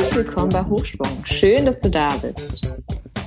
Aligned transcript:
Herzlich 0.00 0.24
willkommen 0.24 0.48
bei 0.48 0.64
Hochschwung. 0.64 1.26
Schön, 1.26 1.66
dass 1.66 1.78
du 1.80 1.90
da 1.90 2.08
bist. 2.22 2.72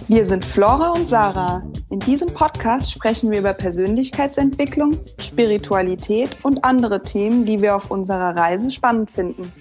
Wir 0.08 0.26
sind 0.26 0.44
Flora 0.44 0.90
und 0.90 1.08
Sarah. 1.08 1.62
In 1.92 2.00
diesem 2.00 2.28
Podcast 2.30 2.92
sprechen 2.92 3.30
wir 3.30 3.42
über 3.42 3.54
Persönlichkeitsentwicklung, 3.54 4.98
Spiritualität 5.20 6.36
und 6.42 6.66
andere 6.66 7.04
Themen, 7.04 7.46
die 7.46 7.62
wir 7.62 7.76
auf 7.76 7.92
unserer 7.92 8.36
Reise 8.36 8.72
spannend 8.72 9.12
finden. 9.12 9.54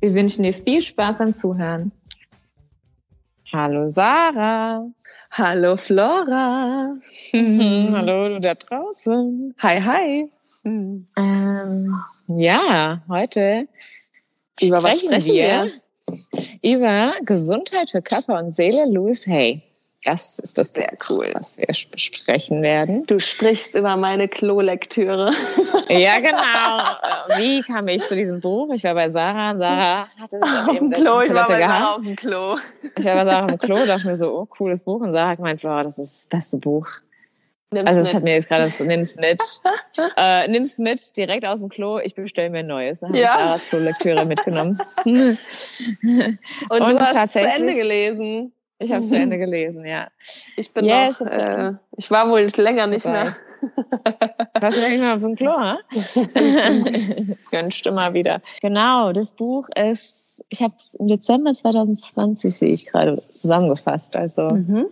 Wir 0.00 0.12
wünschen 0.12 0.42
dir 0.42 0.52
viel 0.52 0.82
Spaß 0.82 1.16
beim 1.20 1.32
Zuhören. 1.32 1.92
Hallo 3.50 3.88
Sarah. 3.88 4.86
Hallo 5.30 5.78
Flora. 5.78 6.94
Hallo 7.32 8.28
du 8.28 8.40
da 8.42 8.54
draußen. 8.54 9.54
Hi, 9.60 9.80
hi. 9.80 10.32
Ähm, 10.66 11.96
ja, 12.26 13.02
heute 13.08 13.66
über 14.60 14.82
was 14.82 15.00
sprechen 15.00 15.32
wir? 15.32 15.64
wir? 15.64 15.83
Über 16.62 17.14
Gesundheit 17.24 17.90
für 17.90 18.02
Körper 18.02 18.38
und 18.38 18.50
Seele, 18.50 18.86
Louis 18.90 19.26
Hay. 19.26 19.62
Das 20.04 20.38
ist 20.38 20.58
das 20.58 20.68
sehr 20.68 20.92
cool, 21.08 21.30
was 21.32 21.56
wir 21.56 21.66
besprechen 21.66 22.62
werden. 22.62 23.06
Du 23.06 23.20
sprichst 23.20 23.74
über 23.74 23.96
meine 23.96 24.28
Klolektüre. 24.28 25.32
Ja, 25.90 26.18
genau. 26.18 27.38
Wie 27.38 27.60
kam 27.62 27.86
ich 27.88 28.02
zu 28.02 28.16
diesem 28.16 28.40
Buch? 28.40 28.72
Ich 28.72 28.84
war 28.84 28.94
bei 28.94 29.10
Sarah 29.10 29.50
und 29.50 29.58
Sarah 29.58 30.08
hatte 30.18 30.40
auf 30.42 30.78
dem 30.78 30.90
Klo. 30.90 31.20
Ich 31.20 31.32
war 31.32 31.46
bei 31.46 31.58
Sarah 31.58 31.94
auf 31.94 32.02
dem 32.02 32.16
Klo. 32.16 32.56
Ich 32.96 33.04
war 33.04 33.14
bei 33.14 33.24
Sarah 33.24 33.44
auf 33.44 33.50
dem 33.50 33.58
Klo, 33.58 33.76
dachte 33.86 34.06
mir 34.06 34.16
so, 34.16 34.32
oh, 34.32 34.46
cooles 34.46 34.80
Buch. 34.80 35.02
Und 35.02 35.12
Sarah 35.12 35.30
hat 35.30 35.36
gemeint, 35.36 35.60
Flora, 35.60 35.82
das 35.82 35.98
ist 35.98 36.24
das 36.24 36.38
beste 36.38 36.58
Buch. 36.58 36.88
Nimm's 37.74 37.88
also, 37.88 38.00
das 38.00 38.08
mit. 38.08 38.14
hat 38.14 38.22
mir 38.22 38.32
jetzt 38.34 38.48
gerade 38.48 38.70
so, 38.70 38.84
nimm's 38.84 39.16
mit. 39.16 39.42
äh, 40.16 40.48
nimm's 40.48 40.78
mit, 40.78 41.16
direkt 41.16 41.44
aus 41.44 41.60
dem 41.60 41.68
Klo. 41.68 41.98
Ich 41.98 42.14
bestelle 42.14 42.50
mir 42.50 42.60
ein 42.60 42.66
neues. 42.66 43.00
Dann 43.00 43.10
habe 43.10 43.18
ja. 43.18 43.26
ich 43.26 43.32
Sarahs 43.32 43.64
Klolektüre 43.64 44.24
mitgenommen. 44.24 44.78
und, 45.04 45.38
und 46.70 47.00
du 47.00 47.00
hast 47.00 47.32
zu 47.32 47.40
Ende 47.40 47.74
gelesen. 47.74 48.52
Ich 48.78 48.90
habe 48.90 49.00
es 49.00 49.08
zu 49.08 49.16
Ende 49.16 49.38
gelesen, 49.38 49.84
ja. 49.84 50.08
Ich 50.56 50.72
bin 50.72 50.84
yes, 50.84 51.20
noch, 51.20 51.30
äh, 51.30 51.72
ich 51.96 52.10
war 52.10 52.28
wohl 52.28 52.46
länger 52.56 52.86
nicht 52.86 53.04
Dabei. 53.04 53.24
mehr. 53.24 53.36
Warst 54.60 54.76
du 54.76 54.88
nicht 54.88 54.98
mehr 54.98 55.14
auf 55.14 55.22
dem 55.22 55.36
Klo, 55.36 55.52
ha? 55.52 55.78
Gönnst 57.50 57.86
du 57.86 57.92
mal 57.92 58.12
wieder. 58.14 58.42
Genau, 58.60 59.12
das 59.12 59.32
Buch 59.32 59.68
ist, 59.74 60.44
ich 60.48 60.60
habe 60.60 60.74
es 60.76 60.94
im 60.94 61.06
Dezember 61.06 61.52
2020, 61.52 62.54
sehe 62.54 62.72
ich 62.72 62.86
gerade, 62.86 63.22
zusammengefasst. 63.30 64.16
Also 64.16 64.48
mhm. 64.48 64.86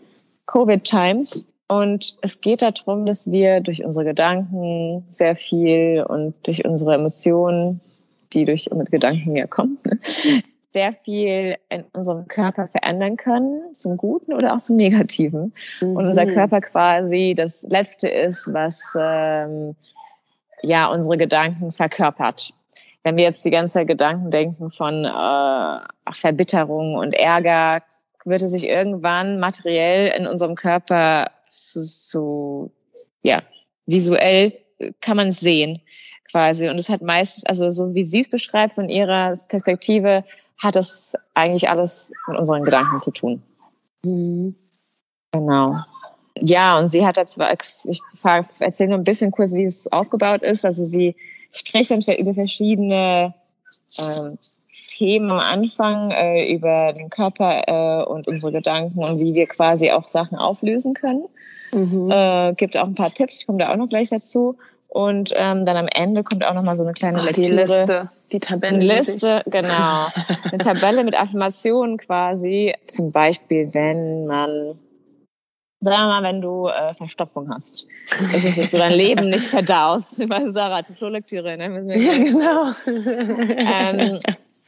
Covid 0.46 0.84
Times. 0.84 1.46
Und 1.72 2.18
es 2.20 2.42
geht 2.42 2.60
darum, 2.60 3.06
dass 3.06 3.30
wir 3.30 3.60
durch 3.60 3.82
unsere 3.82 4.04
Gedanken 4.04 5.06
sehr 5.10 5.36
viel 5.36 6.04
und 6.06 6.34
durch 6.42 6.66
unsere 6.66 6.96
Emotionen, 6.96 7.80
die 8.34 8.44
durch 8.44 8.68
mit 8.74 8.90
Gedanken 8.90 9.36
ja 9.36 9.46
kommen, 9.46 9.78
sehr 10.74 10.92
viel 10.92 11.56
in 11.70 11.84
unserem 11.94 12.28
Körper 12.28 12.66
verändern 12.66 13.16
können, 13.16 13.74
zum 13.74 13.96
Guten 13.96 14.34
oder 14.34 14.52
auch 14.52 14.60
zum 14.60 14.76
Negativen. 14.76 15.54
Mhm. 15.80 15.96
Und 15.96 16.06
unser 16.08 16.26
mhm. 16.26 16.34
Körper 16.34 16.60
quasi 16.60 17.32
das 17.34 17.66
Letzte 17.70 18.08
ist, 18.08 18.52
was 18.52 18.94
ähm, 19.00 19.74
ja 20.60 20.88
unsere 20.88 21.16
Gedanken 21.16 21.72
verkörpert. 21.72 22.52
Wenn 23.02 23.16
wir 23.16 23.24
jetzt 23.24 23.46
die 23.46 23.50
ganze 23.50 23.72
Zeit 23.72 23.88
Gedanken 23.88 24.30
denken 24.30 24.70
von 24.70 25.06
äh, 25.06 25.78
Verbitterung 26.12 26.96
und 26.96 27.14
Ärger, 27.14 27.80
wird 28.26 28.42
es 28.42 28.50
sich 28.50 28.68
irgendwann 28.68 29.40
materiell 29.40 30.12
in 30.18 30.26
unserem 30.26 30.54
Körper 30.54 31.30
zu, 31.52 31.82
zu 31.82 32.70
ja, 33.22 33.42
visuell 33.86 34.52
kann 35.00 35.16
man 35.16 35.28
es 35.28 35.40
sehen 35.40 35.80
quasi. 36.30 36.68
Und 36.68 36.78
es 36.80 36.88
hat 36.88 37.02
meistens, 37.02 37.44
also 37.44 37.70
so 37.70 37.94
wie 37.94 38.04
sie 38.04 38.20
es 38.20 38.30
beschreibt 38.30 38.74
von 38.74 38.88
ihrer 38.88 39.34
Perspektive, 39.48 40.24
hat 40.58 40.76
es 40.76 41.14
eigentlich 41.34 41.68
alles 41.68 42.12
mit 42.26 42.38
unseren 42.38 42.64
Gedanken 42.64 42.98
zu 42.98 43.10
tun. 43.10 43.42
Mhm. 44.02 44.54
Genau. 45.32 45.76
Ja, 46.38 46.78
und 46.78 46.88
sie 46.88 47.06
hat 47.06 47.16
da 47.16 47.26
zwar, 47.26 47.52
ich 47.52 48.00
erzähle 48.60 48.90
nur 48.90 48.98
ein 48.98 49.04
bisschen 49.04 49.30
kurz, 49.30 49.54
wie 49.54 49.64
es 49.64 49.90
aufgebaut 49.92 50.42
ist. 50.42 50.64
Also 50.64 50.84
sie 50.84 51.14
spricht 51.50 51.90
dann 51.90 52.00
über 52.00 52.34
verschiedene 52.34 53.34
ähm, 53.98 54.38
Themen 54.88 55.30
am 55.30 55.38
Anfang, 55.38 56.10
äh, 56.10 56.52
über 56.52 56.92
den 56.92 57.10
Körper 57.10 57.62
äh, 57.66 58.10
und 58.10 58.28
unsere 58.28 58.52
Gedanken 58.52 59.04
und 59.04 59.18
wie 59.18 59.34
wir 59.34 59.46
quasi 59.46 59.90
auch 59.90 60.08
Sachen 60.08 60.36
auflösen 60.38 60.94
können. 60.94 61.24
Mhm. 61.72 62.10
Äh, 62.10 62.54
gibt 62.54 62.76
auch 62.76 62.86
ein 62.86 62.94
paar 62.94 63.12
Tipps, 63.12 63.40
ich 63.40 63.46
komme 63.46 63.58
da 63.58 63.72
auch 63.72 63.76
noch 63.76 63.88
gleich 63.88 64.10
dazu. 64.10 64.56
Und 64.88 65.32
ähm, 65.36 65.64
dann 65.64 65.76
am 65.78 65.88
Ende 65.88 66.22
kommt 66.22 66.44
auch 66.44 66.52
noch 66.52 66.64
mal 66.64 66.76
so 66.76 66.82
eine 66.82 66.92
kleine 66.92 67.20
Ach, 67.20 67.24
Lektüre. 67.24 67.46
Die 67.48 67.52
Liste, 67.52 68.10
die 68.30 68.40
Tabelle. 68.40 68.74
Eine 68.74 68.84
Liste, 68.84 69.42
genau. 69.46 70.08
Eine 70.44 70.58
Tabelle 70.58 71.02
mit 71.02 71.18
Affirmationen 71.18 71.96
quasi. 71.96 72.74
Zum 72.88 73.10
Beispiel, 73.10 73.72
wenn 73.72 74.26
man, 74.26 74.78
sagen 75.80 76.08
wir 76.08 76.08
mal, 76.08 76.22
wenn 76.22 76.42
du 76.42 76.66
äh, 76.66 76.92
Verstopfung 76.92 77.48
hast. 77.48 77.86
Das 78.34 78.44
ist, 78.44 78.58
dass 78.58 78.70
du 78.72 78.76
dein 78.76 78.92
Leben 78.92 79.30
nicht 79.30 79.46
verdaust. 79.46 80.20
Weil 80.30 80.52
Sarah, 80.52 80.82
die 80.82 80.92
Flohlektüre, 80.92 81.56
ne? 81.56 81.82
Ja, 81.96 82.18
genau. 82.18 82.74
Ähm, 83.56 84.18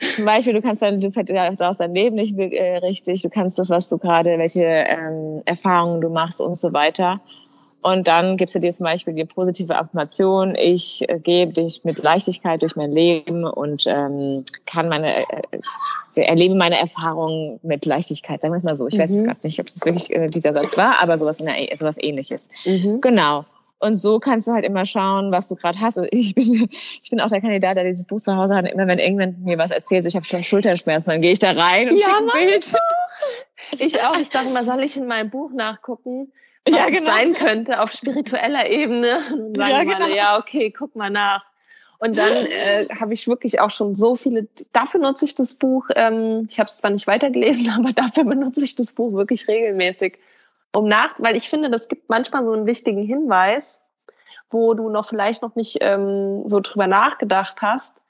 zum 0.00 0.24
Beispiel, 0.24 0.54
du 0.54 0.62
kannst 0.62 0.82
dann, 0.82 1.00
du 1.00 1.10
verdaust 1.10 1.80
dein 1.80 1.94
Leben 1.94 2.16
nicht 2.16 2.38
äh, 2.38 2.76
richtig, 2.78 3.22
du 3.22 3.30
kannst 3.30 3.58
das, 3.58 3.70
was 3.70 3.88
du 3.88 3.98
gerade, 3.98 4.38
welche 4.38 4.64
ähm, 4.64 5.42
Erfahrungen 5.44 6.00
du 6.00 6.08
machst 6.08 6.40
und 6.40 6.56
so 6.56 6.72
weiter. 6.72 7.20
Und 7.84 8.08
dann 8.08 8.38
gibst 8.38 8.54
du 8.54 8.60
dir 8.60 8.72
zum 8.72 8.84
Beispiel 8.84 9.12
die 9.12 9.26
positive 9.26 9.76
Affirmation, 9.76 10.54
ich 10.54 11.06
äh, 11.08 11.18
gebe 11.18 11.52
dich 11.52 11.84
mit 11.84 11.98
Leichtigkeit 11.98 12.62
durch 12.62 12.76
mein 12.76 12.92
Leben 12.92 13.44
und 13.44 13.84
ähm, 13.86 14.44
kann 14.64 14.88
meine, 14.88 15.18
äh, 15.18 15.60
erlebe 16.14 16.54
meine 16.54 16.78
Erfahrungen 16.78 17.60
mit 17.62 17.84
Leichtigkeit. 17.84 18.40
Sagen 18.40 18.54
wir 18.54 18.56
es 18.56 18.62
mal 18.64 18.74
so. 18.74 18.88
Ich 18.88 18.94
mhm. 18.94 19.00
weiß 19.00 19.22
gerade 19.24 19.40
nicht, 19.42 19.60
ob 19.60 19.66
es 19.66 19.84
wirklich 19.84 20.10
äh, 20.16 20.26
dieser 20.26 20.54
Satz 20.54 20.78
war, 20.78 21.02
aber 21.02 21.18
sowas, 21.18 21.40
in 21.40 21.46
der, 21.46 21.76
sowas 21.76 21.96
ähnliches. 22.00 22.48
Mhm. 22.64 23.02
Genau. 23.02 23.44
Und 23.78 23.96
so 23.96 24.18
kannst 24.18 24.48
du 24.48 24.52
halt 24.52 24.64
immer 24.64 24.84
schauen, 24.84 25.30
was 25.30 25.48
du 25.48 25.56
gerade 25.56 25.78
hast. 25.80 25.98
Und 25.98 26.08
ich 26.10 26.34
bin, 26.34 26.68
ich 27.02 27.10
bin 27.10 27.20
auch 27.20 27.28
der 27.28 27.40
Kandidat, 27.40 27.76
der 27.76 27.84
dieses 27.84 28.06
Buch 28.06 28.20
zu 28.20 28.36
Hause 28.36 28.54
hat. 28.54 28.64
Und 28.64 28.70
immer 28.70 28.86
wenn 28.86 28.98
irgendjemand 28.98 29.44
mir 29.44 29.58
was 29.58 29.70
erzählt, 29.70 30.02
so 30.02 30.08
ich 30.08 30.16
habe 30.16 30.24
schon 30.24 30.42
Schulterschmerzen, 30.42 31.10
dann 31.10 31.20
gehe 31.20 31.32
ich 31.32 31.38
da 31.38 31.50
rein 31.52 31.90
und 31.90 31.96
ja, 31.96 32.06
schicke 32.06 32.18
ein 32.18 32.46
Bild. 32.46 32.72
Ich 33.78 34.00
auch. 34.02 34.16
Ich 34.18 34.28
dachte 34.28 34.52
mal, 34.52 34.62
soll 34.62 34.84
ich 34.84 34.96
in 34.96 35.06
meinem 35.06 35.30
Buch 35.30 35.50
nachgucken? 35.52 36.30
was 36.66 36.78
ja, 36.78 36.88
genau. 36.88 37.06
sein 37.06 37.34
könnte 37.34 37.80
auf 37.80 37.92
spiritueller 37.92 38.68
Ebene. 38.68 39.18
Und 39.32 39.56
sagen 39.56 39.70
ja, 39.70 39.82
genau. 39.84 39.98
Meine, 39.98 40.16
ja, 40.16 40.38
okay, 40.38 40.70
guck 40.70 40.96
mal 40.96 41.10
nach. 41.10 41.44
Und 41.98 42.16
dann 42.16 42.46
äh, 42.46 42.88
habe 42.98 43.14
ich 43.14 43.28
wirklich 43.28 43.60
auch 43.60 43.70
schon 43.70 43.96
so 43.96 44.16
viele, 44.16 44.48
dafür 44.72 45.00
nutze 45.00 45.24
ich 45.24 45.34
das 45.34 45.54
Buch, 45.54 45.88
ähm, 45.94 46.48
ich 46.50 46.58
habe 46.58 46.68
es 46.68 46.78
zwar 46.78 46.90
nicht 46.90 47.06
weitergelesen, 47.06 47.70
aber 47.70 47.92
dafür 47.92 48.24
benutze 48.24 48.64
ich 48.64 48.74
das 48.76 48.92
Buch 48.92 49.12
wirklich 49.12 49.48
regelmäßig. 49.48 50.18
Um 50.74 50.88
nach, 50.88 51.14
weil 51.18 51.36
ich 51.36 51.48
finde, 51.48 51.70
das 51.70 51.88
gibt 51.88 52.08
manchmal 52.08 52.44
so 52.44 52.52
einen 52.52 52.66
wichtigen 52.66 53.04
Hinweis, 53.04 53.80
wo 54.50 54.74
du 54.74 54.88
noch 54.88 55.08
vielleicht 55.08 55.42
noch 55.42 55.54
nicht 55.54 55.78
ähm, 55.80 56.48
so 56.48 56.60
drüber 56.60 56.86
nachgedacht 56.86 57.62
hast, 57.62 58.00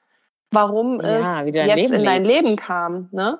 warum 0.50 1.00
ja, 1.00 1.40
es 1.40 1.46
jetzt 1.54 1.76
Leben 1.76 1.94
in 1.94 2.04
dein 2.04 2.24
lebst. 2.24 2.42
Leben 2.42 2.56
kam. 2.56 3.08
Ne? 3.12 3.38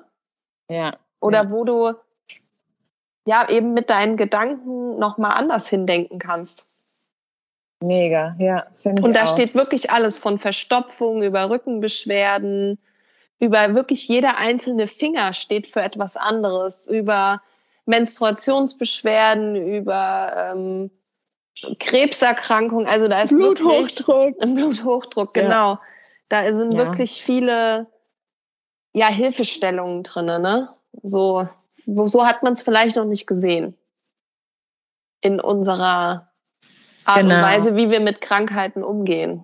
Ja. 0.69 0.97
Oder 1.19 1.43
ja. 1.43 1.51
wo 1.51 1.63
du 1.63 1.93
ja 3.25 3.49
eben 3.49 3.73
mit 3.73 3.89
deinen 3.89 4.17
Gedanken 4.17 4.99
nochmal 4.99 5.31
anders 5.33 5.67
hindenken 5.67 6.19
kannst. 6.19 6.67
Mega, 7.81 8.35
ja. 8.39 8.65
Und 9.01 9.15
da 9.15 9.23
auch. 9.23 9.33
steht 9.33 9.53
wirklich 9.55 9.91
alles 9.91 10.17
von 10.17 10.39
Verstopfung 10.39 11.23
über 11.23 11.49
Rückenbeschwerden, 11.49 12.79
über 13.39 13.75
wirklich 13.75 14.07
jeder 14.07 14.37
einzelne 14.37 14.87
Finger 14.87 15.33
steht 15.33 15.67
für 15.67 15.81
etwas 15.81 16.15
anderes, 16.15 16.87
über 16.87 17.41
Menstruationsbeschwerden, 17.85 19.55
über 19.55 20.53
ähm, 20.53 20.91
Krebserkrankung, 21.79 22.87
also 22.87 23.07
da 23.07 23.21
ist 23.21 23.29
Bluthochdruck. 23.29 24.39
Wirklich, 24.39 24.55
Bluthochdruck, 24.55 25.33
genau. 25.33 25.73
Ja. 25.73 25.81
Da 26.29 26.55
sind 26.55 26.73
ja. 26.73 26.79
wirklich 26.79 27.23
viele 27.23 27.87
ja, 28.93 29.07
Hilfestellungen 29.07 30.03
drinne, 30.03 30.39
ne? 30.39 30.69
So 31.03 31.47
so 31.85 32.25
hat 32.25 32.43
man 32.43 32.53
es 32.53 32.63
vielleicht 32.63 32.95
noch 32.95 33.05
nicht 33.05 33.27
gesehen 33.27 33.75
in 35.21 35.39
unserer 35.39 36.29
Art 37.05 37.21
genau. 37.21 37.35
und 37.35 37.41
Weise, 37.41 37.75
wie 37.75 37.89
wir 37.89 37.99
mit 37.99 38.21
Krankheiten 38.21 38.83
umgehen. 38.83 39.43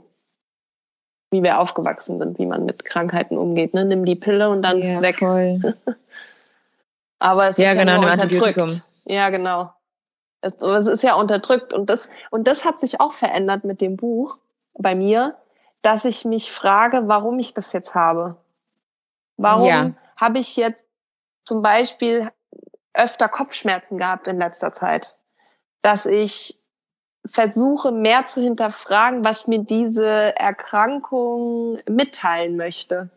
Wie 1.31 1.43
wir 1.43 1.59
aufgewachsen 1.59 2.19
sind, 2.19 2.39
wie 2.39 2.45
man 2.45 2.65
mit 2.65 2.83
Krankheiten 2.83 3.37
umgeht. 3.37 3.73
Ne? 3.73 3.85
Nimm 3.85 4.03
die 4.03 4.15
Pille 4.15 4.49
und 4.49 4.63
dann 4.63 4.79
ja, 4.79 4.95
ist 4.95 5.01
weg. 5.01 5.15
Voll. 5.19 5.61
Aber 7.21 7.47
es 7.47 7.57
ja, 7.57 7.73
ist 7.73 7.77
genau, 7.77 8.01
ja 8.01 8.13
unterdrückt. 8.13 8.81
Ja, 9.05 9.29
genau. 9.29 9.71
Es, 10.41 10.59
es 10.59 10.87
ist 10.87 11.03
ja 11.03 11.13
unterdrückt. 11.13 11.71
Und 11.71 11.87
das, 11.91 12.09
und 12.31 12.47
das 12.47 12.65
hat 12.65 12.79
sich 12.79 12.99
auch 12.99 13.13
verändert 13.13 13.63
mit 13.63 13.79
dem 13.79 13.95
Buch 13.95 14.39
bei 14.73 14.95
mir, 14.95 15.37
dass 15.83 16.03
ich 16.03 16.25
mich 16.25 16.51
frage, 16.51 17.03
warum 17.05 17.37
ich 17.37 17.53
das 17.53 17.73
jetzt 17.73 17.93
habe. 17.93 18.37
Warum 19.37 19.67
ja. 19.67 19.91
habe 20.17 20.39
ich 20.39 20.55
jetzt 20.55 20.83
zum 21.43 21.61
Beispiel 21.61 22.31
öfter 22.93 23.29
Kopfschmerzen 23.29 23.99
gehabt 23.99 24.27
in 24.27 24.39
letzter 24.39 24.73
Zeit, 24.73 25.15
dass 25.83 26.07
ich 26.07 26.59
versuche 27.23 27.91
mehr 27.91 28.25
zu 28.25 28.41
hinterfragen, 28.41 29.23
was 29.23 29.45
mir 29.45 29.59
diese 29.59 30.35
Erkrankung 30.35 31.77
mitteilen 31.87 32.57
möchte. 32.57 33.11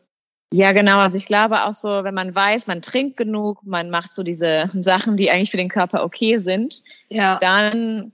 Ja, 0.55 0.71
genau. 0.71 0.99
Also 0.99 1.17
ich 1.17 1.27
glaube 1.27 1.65
auch 1.65 1.73
so, 1.73 1.89
wenn 1.89 2.15
man 2.15 2.33
weiß, 2.33 2.69
man 2.69 2.81
trinkt 2.81 3.17
genug, 3.17 3.59
man 3.65 3.91
macht 3.91 4.15
so 4.15 4.23
diese 4.23 4.67
Sachen, 4.73 5.17
die 5.17 5.29
eigentlich 5.29 5.51
für 5.51 5.56
den 5.56 5.69
Körper 5.69 6.05
okay 6.05 6.39
sind, 6.39 6.85
ja. 7.09 7.39
dann, 7.41 8.12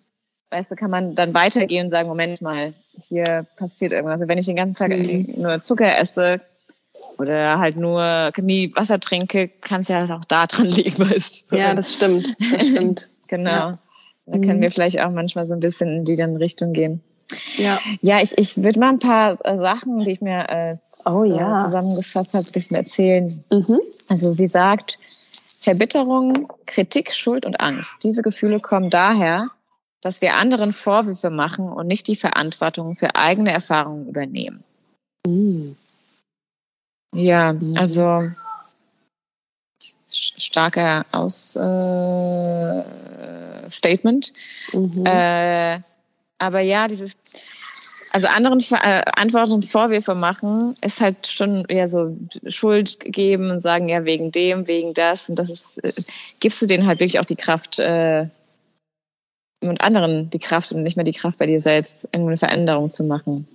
weißt 0.48 0.70
du, 0.70 0.74
kann 0.74 0.90
man 0.90 1.14
dann 1.14 1.34
weitergehen 1.34 1.84
und 1.84 1.90
sagen, 1.90 2.08
Moment 2.08 2.40
mal, 2.40 2.72
hier 3.08 3.46
passiert 3.58 3.92
irgendwas. 3.92 4.22
Also 4.22 4.28
wenn 4.28 4.38
ich 4.38 4.46
den 4.46 4.56
ganzen 4.56 4.74
Tag 4.74 4.90
mhm. 4.90 5.34
nur 5.36 5.60
Zucker 5.60 5.98
esse 5.98 6.40
oder 7.18 7.58
halt 7.58 7.76
nur 7.76 8.32
nie 8.40 8.74
Wasser 8.74 9.00
trinke, 9.00 9.48
kann 9.48 9.82
es 9.82 9.88
ja 9.88 10.02
auch 10.04 10.24
da 10.24 10.46
dran 10.46 10.66
liegen, 10.70 10.98
weißt 10.98 11.52
du. 11.52 11.56
Ja, 11.58 11.74
das 11.74 11.94
stimmt. 11.94 12.26
Das 12.40 12.66
stimmt. 12.66 13.10
genau. 13.28 13.50
Ja. 13.50 13.78
Da 14.24 14.38
können 14.38 14.58
mhm. 14.58 14.62
wir 14.62 14.70
vielleicht 14.70 14.98
auch 14.98 15.10
manchmal 15.10 15.44
so 15.44 15.52
ein 15.52 15.60
bisschen 15.60 15.94
in 15.94 16.04
die 16.06 16.16
dann 16.16 16.36
Richtung 16.36 16.72
gehen. 16.72 17.02
Ja, 17.56 17.78
ja 18.00 18.20
ich, 18.20 18.36
ich 18.38 18.62
würde 18.62 18.80
mal 18.80 18.90
ein 18.90 18.98
paar 18.98 19.38
äh, 19.44 19.56
Sachen, 19.56 20.04
die 20.04 20.12
ich 20.12 20.20
mir 20.20 20.48
äh, 20.48 20.76
oh, 21.06 21.24
ja. 21.24 21.64
zusammengefasst 21.64 22.34
habe, 22.34 22.46
ein 22.46 22.52
bisschen 22.52 22.76
erzählen. 22.76 23.44
Mhm. 23.50 23.80
Also 24.08 24.32
sie 24.32 24.48
sagt, 24.48 24.98
Verbitterung, 25.58 26.52
Kritik, 26.66 27.12
Schuld 27.12 27.44
und 27.44 27.60
Angst. 27.60 28.02
Diese 28.02 28.22
Gefühle 28.22 28.60
kommen 28.60 28.90
daher, 28.90 29.50
dass 30.00 30.22
wir 30.22 30.34
anderen 30.36 30.72
Vorwürfe 30.72 31.30
machen 31.30 31.70
und 31.70 31.86
nicht 31.86 32.08
die 32.08 32.16
Verantwortung 32.16 32.96
für 32.96 33.14
eigene 33.14 33.52
Erfahrungen 33.52 34.08
übernehmen. 34.08 34.64
Mhm. 35.26 35.76
Ja, 37.14 37.52
mhm. 37.52 37.74
also 37.76 38.30
starker 40.08 41.04
Aus 41.12 41.56
äh, 41.56 42.82
Statement. 43.68 44.32
Mhm. 44.72 45.04
Äh, 45.04 45.80
aber 46.40 46.60
ja, 46.60 46.88
dieses, 46.88 47.12
also 48.12 48.26
anderen 48.28 48.58
äh, 48.82 49.02
Antworten 49.16 49.52
und 49.52 49.64
Vorwürfe 49.64 50.14
machen, 50.14 50.74
ist 50.82 51.00
halt 51.00 51.26
schon 51.26 51.64
eher 51.66 51.86
so 51.86 52.16
Schuld 52.46 52.98
geben 53.00 53.50
und 53.50 53.60
sagen, 53.60 53.88
ja, 53.88 54.04
wegen 54.04 54.32
dem, 54.32 54.66
wegen 54.66 54.94
das. 54.94 55.28
Und 55.28 55.36
das 55.36 55.50
ist, 55.50 55.78
äh, 55.84 55.92
gibst 56.40 56.60
du 56.60 56.66
denen 56.66 56.86
halt 56.86 57.00
wirklich 57.00 57.20
auch 57.20 57.24
die 57.24 57.36
Kraft, 57.36 57.78
äh, 57.78 58.26
und 59.62 59.82
anderen 59.82 60.30
die 60.30 60.38
Kraft 60.38 60.72
und 60.72 60.82
nicht 60.82 60.96
mehr 60.96 61.04
die 61.04 61.12
Kraft 61.12 61.38
bei 61.38 61.46
dir 61.46 61.60
selbst, 61.60 62.04
irgendeine 62.04 62.38
Veränderung 62.38 62.90
zu 62.90 63.04
machen. 63.04 63.46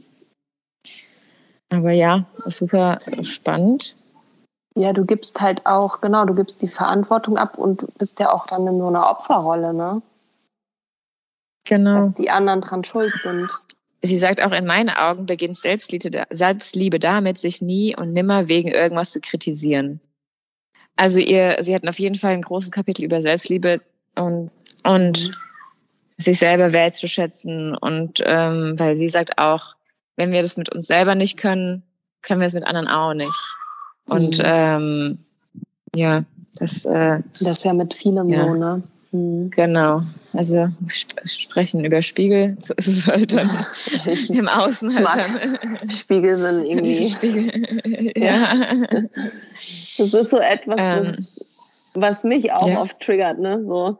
Aber 1.72 1.92
ja, 1.92 2.26
super 2.46 3.00
spannend. 3.22 3.96
Ja, 4.76 4.94
du 4.94 5.06
gibst 5.06 5.42
halt 5.42 5.66
auch, 5.66 6.02
genau, 6.02 6.26
du 6.26 6.36
gibst 6.36 6.62
die 6.62 6.68
Verantwortung 6.68 7.38
ab 7.38 7.58
und 7.58 7.98
bist 7.98 8.20
ja 8.20 8.32
auch 8.32 8.46
dann 8.46 8.68
in 8.68 8.78
so 8.78 8.88
einer 8.88 9.10
Opferrolle, 9.10 9.74
ne? 9.74 10.02
Genau. 11.66 11.96
Dass 11.96 12.14
die 12.14 12.30
anderen 12.30 12.62
dran 12.62 12.84
schuld 12.84 13.14
sind. 13.22 13.50
Sie 14.02 14.18
sagt 14.18 14.44
auch, 14.44 14.52
in 14.52 14.66
meinen 14.66 14.90
Augen 14.90 15.26
beginnt 15.26 15.58
Selbstliebe, 15.58 17.00
damit, 17.00 17.38
sich 17.40 17.62
nie 17.62 17.96
und 17.96 18.14
nimmer 18.14 18.48
wegen 18.48 18.70
irgendwas 18.70 19.12
zu 19.12 19.20
kritisieren. 19.20 20.00
Also 20.96 21.20
ihr, 21.20 21.58
sie 21.62 21.74
hatten 21.74 21.90
auf 21.90 22.00
jeden 22.00 22.16
Fall 22.16 22.34
ein 22.34 22.42
großes 22.42 22.72
Kapitel 22.72 23.04
über 23.04 23.22
Selbstliebe 23.22 23.82
und, 24.16 24.52
und 24.84 25.32
sich 26.18 26.40
selber 26.40 26.72
wertzuschätzen 26.72 27.76
und 27.76 28.22
ähm, 28.24 28.76
weil 28.78 28.96
sie 28.96 29.10
sagt 29.10 29.38
auch, 29.38 29.76
wenn 30.16 30.32
wir 30.32 30.42
das 30.42 30.56
mit 30.56 30.74
uns 30.74 30.88
selber 30.88 31.16
nicht 31.16 31.38
können, 31.38 31.84
können 32.22 32.40
wir 32.40 32.48
es 32.48 32.54
mit 32.54 32.66
anderen 32.66 32.88
auch 32.88 33.14
nicht. 33.14 33.56
Und 34.06 34.38
mhm. 34.38 34.44
ähm, 34.46 35.20
ja, 35.94 36.24
das 36.58 36.86
äh, 36.86 37.20
das 37.34 37.42
ist 37.42 37.66
ja 37.66 37.74
mit 37.74 37.94
vielem 37.94 38.30
ja. 38.30 38.42
so, 38.42 38.54
ne? 38.54 38.84
Mhm. 39.16 39.50
Genau. 39.52 40.02
Also 40.34 40.70
sp 40.92 41.16
sprechen 41.26 41.86
über 41.86 42.02
Spiegel, 42.02 42.58
so 42.60 42.74
ist 42.76 42.88
es 42.88 43.08
halt 43.08 43.32
dann 43.32 43.50
im 44.30 44.48
Außen 44.48 44.94
halt 44.96 45.08
dann. 45.08 45.90
Spiegel 45.90 46.38
sind 46.38 46.66
irgendwie. 46.70 47.10
Spiegel. 47.10 48.12
ja. 48.18 48.74
Das 49.54 50.14
ist 50.14 50.30
so 50.30 50.40
etwas, 50.40 50.80
ähm, 50.80 51.18
was 51.94 52.24
mich 52.24 52.52
auch 52.52 52.68
ja. 52.68 52.82
oft 52.82 53.00
triggert, 53.00 53.40
ne? 53.40 53.64
So. 53.66 53.98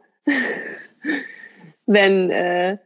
wenn, 1.86 2.30
äh, 2.30 2.76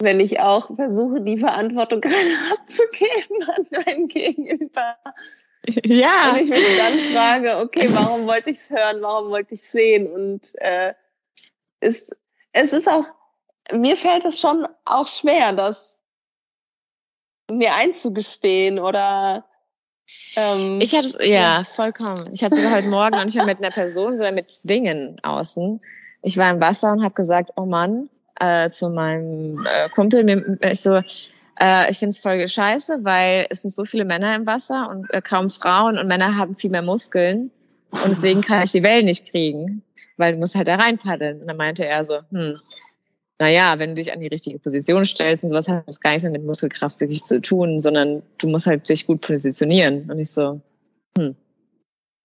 wenn 0.00 0.20
ich 0.20 0.40
auch 0.40 0.74
versuche, 0.74 1.20
die 1.20 1.38
Verantwortung 1.38 2.00
gerade 2.00 2.16
abzugeben 2.52 3.42
an 3.48 3.66
meinen 3.70 4.08
Gegenüber. 4.08 4.96
Ja. 5.84 6.30
Und 6.30 6.40
ich 6.40 6.48
mich 6.48 6.76
dann 6.78 6.98
frage, 7.12 7.58
okay, 7.58 7.88
warum 7.90 8.26
wollte 8.26 8.50
ich 8.50 8.58
es 8.58 8.70
hören, 8.70 9.02
warum 9.02 9.30
wollte 9.30 9.54
ich 9.54 9.60
es 9.60 9.72
sehen? 9.72 10.06
Und 10.06 10.52
äh, 10.60 10.94
ist, 11.80 12.14
es 12.52 12.72
ist 12.72 12.88
auch, 12.88 13.06
mir 13.72 13.96
fällt 13.96 14.24
es 14.24 14.38
schon 14.38 14.66
auch 14.84 15.08
schwer, 15.08 15.52
das 15.52 15.98
mir 17.50 17.74
einzugestehen 17.74 18.78
oder 18.78 19.44
ähm, 20.36 20.78
ich 20.80 20.94
hatte 20.94 21.06
es, 21.06 21.16
ja, 21.26 21.64
vollkommen. 21.64 22.30
Ich 22.32 22.44
hatte 22.44 22.56
sogar 22.56 22.76
heute 22.76 22.88
Morgen 22.88 23.16
noch 23.16 23.24
nicht 23.24 23.36
mal 23.36 23.46
mit 23.46 23.58
einer 23.58 23.72
Person, 23.72 24.16
sondern 24.16 24.36
mit 24.36 24.60
Dingen 24.62 25.16
außen. 25.22 25.80
Ich 26.22 26.36
war 26.38 26.50
im 26.50 26.60
Wasser 26.60 26.92
und 26.92 27.02
habe 27.02 27.14
gesagt, 27.14 27.50
oh 27.56 27.66
Mann, 27.66 28.08
äh, 28.38 28.70
zu 28.70 28.88
meinem 28.88 29.66
äh, 29.66 29.88
Kumpel, 29.90 30.22
mir, 30.24 30.58
ich 30.62 30.80
so, 30.80 30.96
äh, 31.60 31.90
ich 31.90 31.98
finde 31.98 32.10
es 32.10 32.18
voll 32.18 32.46
scheiße, 32.46 33.00
weil 33.02 33.46
es 33.50 33.62
sind 33.62 33.72
so 33.72 33.84
viele 33.84 34.04
Männer 34.04 34.34
im 34.36 34.46
Wasser 34.46 34.90
und 34.90 35.12
äh, 35.12 35.20
kaum 35.22 35.50
Frauen 35.50 35.98
und 35.98 36.06
Männer 36.06 36.36
haben 36.36 36.54
viel 36.54 36.70
mehr 36.70 36.82
Muskeln 36.82 37.50
und 37.90 38.08
deswegen 38.08 38.42
kann 38.42 38.62
ich 38.62 38.72
die 38.72 38.82
Wellen 38.82 39.06
nicht 39.06 39.30
kriegen 39.30 39.82
weil 40.16 40.32
du 40.32 40.38
musst 40.38 40.54
halt 40.54 40.68
da 40.68 40.76
reinpaddeln. 40.76 41.40
Und 41.40 41.46
dann 41.46 41.56
meinte 41.56 41.84
er 41.86 42.04
so, 42.04 42.20
hm, 42.30 42.58
naja, 43.38 43.78
wenn 43.78 43.90
du 43.90 43.96
dich 43.96 44.12
an 44.12 44.20
die 44.20 44.28
richtige 44.28 44.58
Position 44.58 45.04
stellst 45.04 45.44
und 45.44 45.50
sowas 45.50 45.68
hat 45.68 45.86
das 45.86 46.00
gar 46.00 46.12
nichts 46.12 46.28
mit 46.28 46.44
Muskelkraft 46.44 47.00
wirklich 47.00 47.22
zu 47.22 47.40
tun, 47.40 47.80
sondern 47.80 48.22
du 48.38 48.48
musst 48.48 48.66
halt 48.66 48.88
dich 48.88 49.06
gut 49.06 49.20
positionieren. 49.20 50.10
Und 50.10 50.18
ich 50.18 50.30
so, 50.30 50.60
hm, 51.18 51.36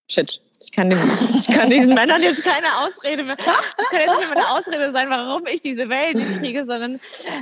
shit. 0.09 0.41
Ich 0.63 0.72
kann, 0.72 0.92
dem, 0.92 1.00
ich 1.34 1.48
kann 1.48 1.72
diesen 1.72 1.96
Männern 1.96 2.22
jetzt 2.22 2.44
keine 2.44 2.81
Ausrede 2.81 3.24
mehr, 3.24 3.36
das 3.36 3.46
kann 3.46 4.00
jetzt 4.00 4.19
nicht 4.19 4.34
mehr 4.34 4.46
eine 4.46 4.50
Ausrede 4.58 4.92
sein, 4.92 5.10
warum 5.10 5.48
ich 5.48 5.62
diese 5.62 5.90
Wellen 5.90 6.19
nicht 6.19 6.40
kriege, 6.40 6.66
sondern 6.66 7.00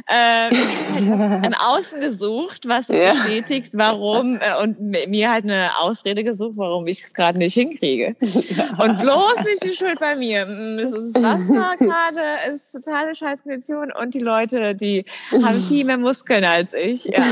äh, 0.10 0.48
ich 0.54 1.10
habe 1.10 1.46
im 1.46 1.54
Außen 1.54 2.00
gesucht, 2.00 2.70
was 2.70 2.90
es 2.90 2.98
ja. 2.98 3.12
bestätigt, 3.14 3.74
warum 3.76 4.40
äh, 4.40 4.64
und 4.64 4.80
mir 4.80 5.32
halt 5.32 5.44
eine 5.44 5.78
Ausrede 5.80 6.24
gesucht, 6.24 6.54
warum 6.58 6.88
ich 6.88 7.04
es 7.04 7.14
gerade 7.14 7.38
nicht 7.38 7.56
hinkriege. 7.56 8.16
Und 8.78 9.00
bloß 9.00 9.44
nicht 9.44 9.64
die 9.64 9.74
Schuld 9.74 10.00
bei 10.00 10.16
mir. 10.16 10.46
Mm, 10.46 10.80
es 10.80 10.94
ist 10.94 11.22
Wasser 11.22 11.76
gerade, 11.80 12.22
es 12.48 12.74
ist 12.74 12.86
totale 12.86 13.16
Scheißkondition 13.16 13.92
und 13.92 14.14
die 14.14 14.20
Leute, 14.20 14.76
die 14.76 15.04
haben 15.32 15.62
viel 15.68 15.86
mehr 15.86 15.98
Muskeln 15.98 16.46
als 16.46 16.74
ich. 16.74 17.06
Ja. 17.06 17.24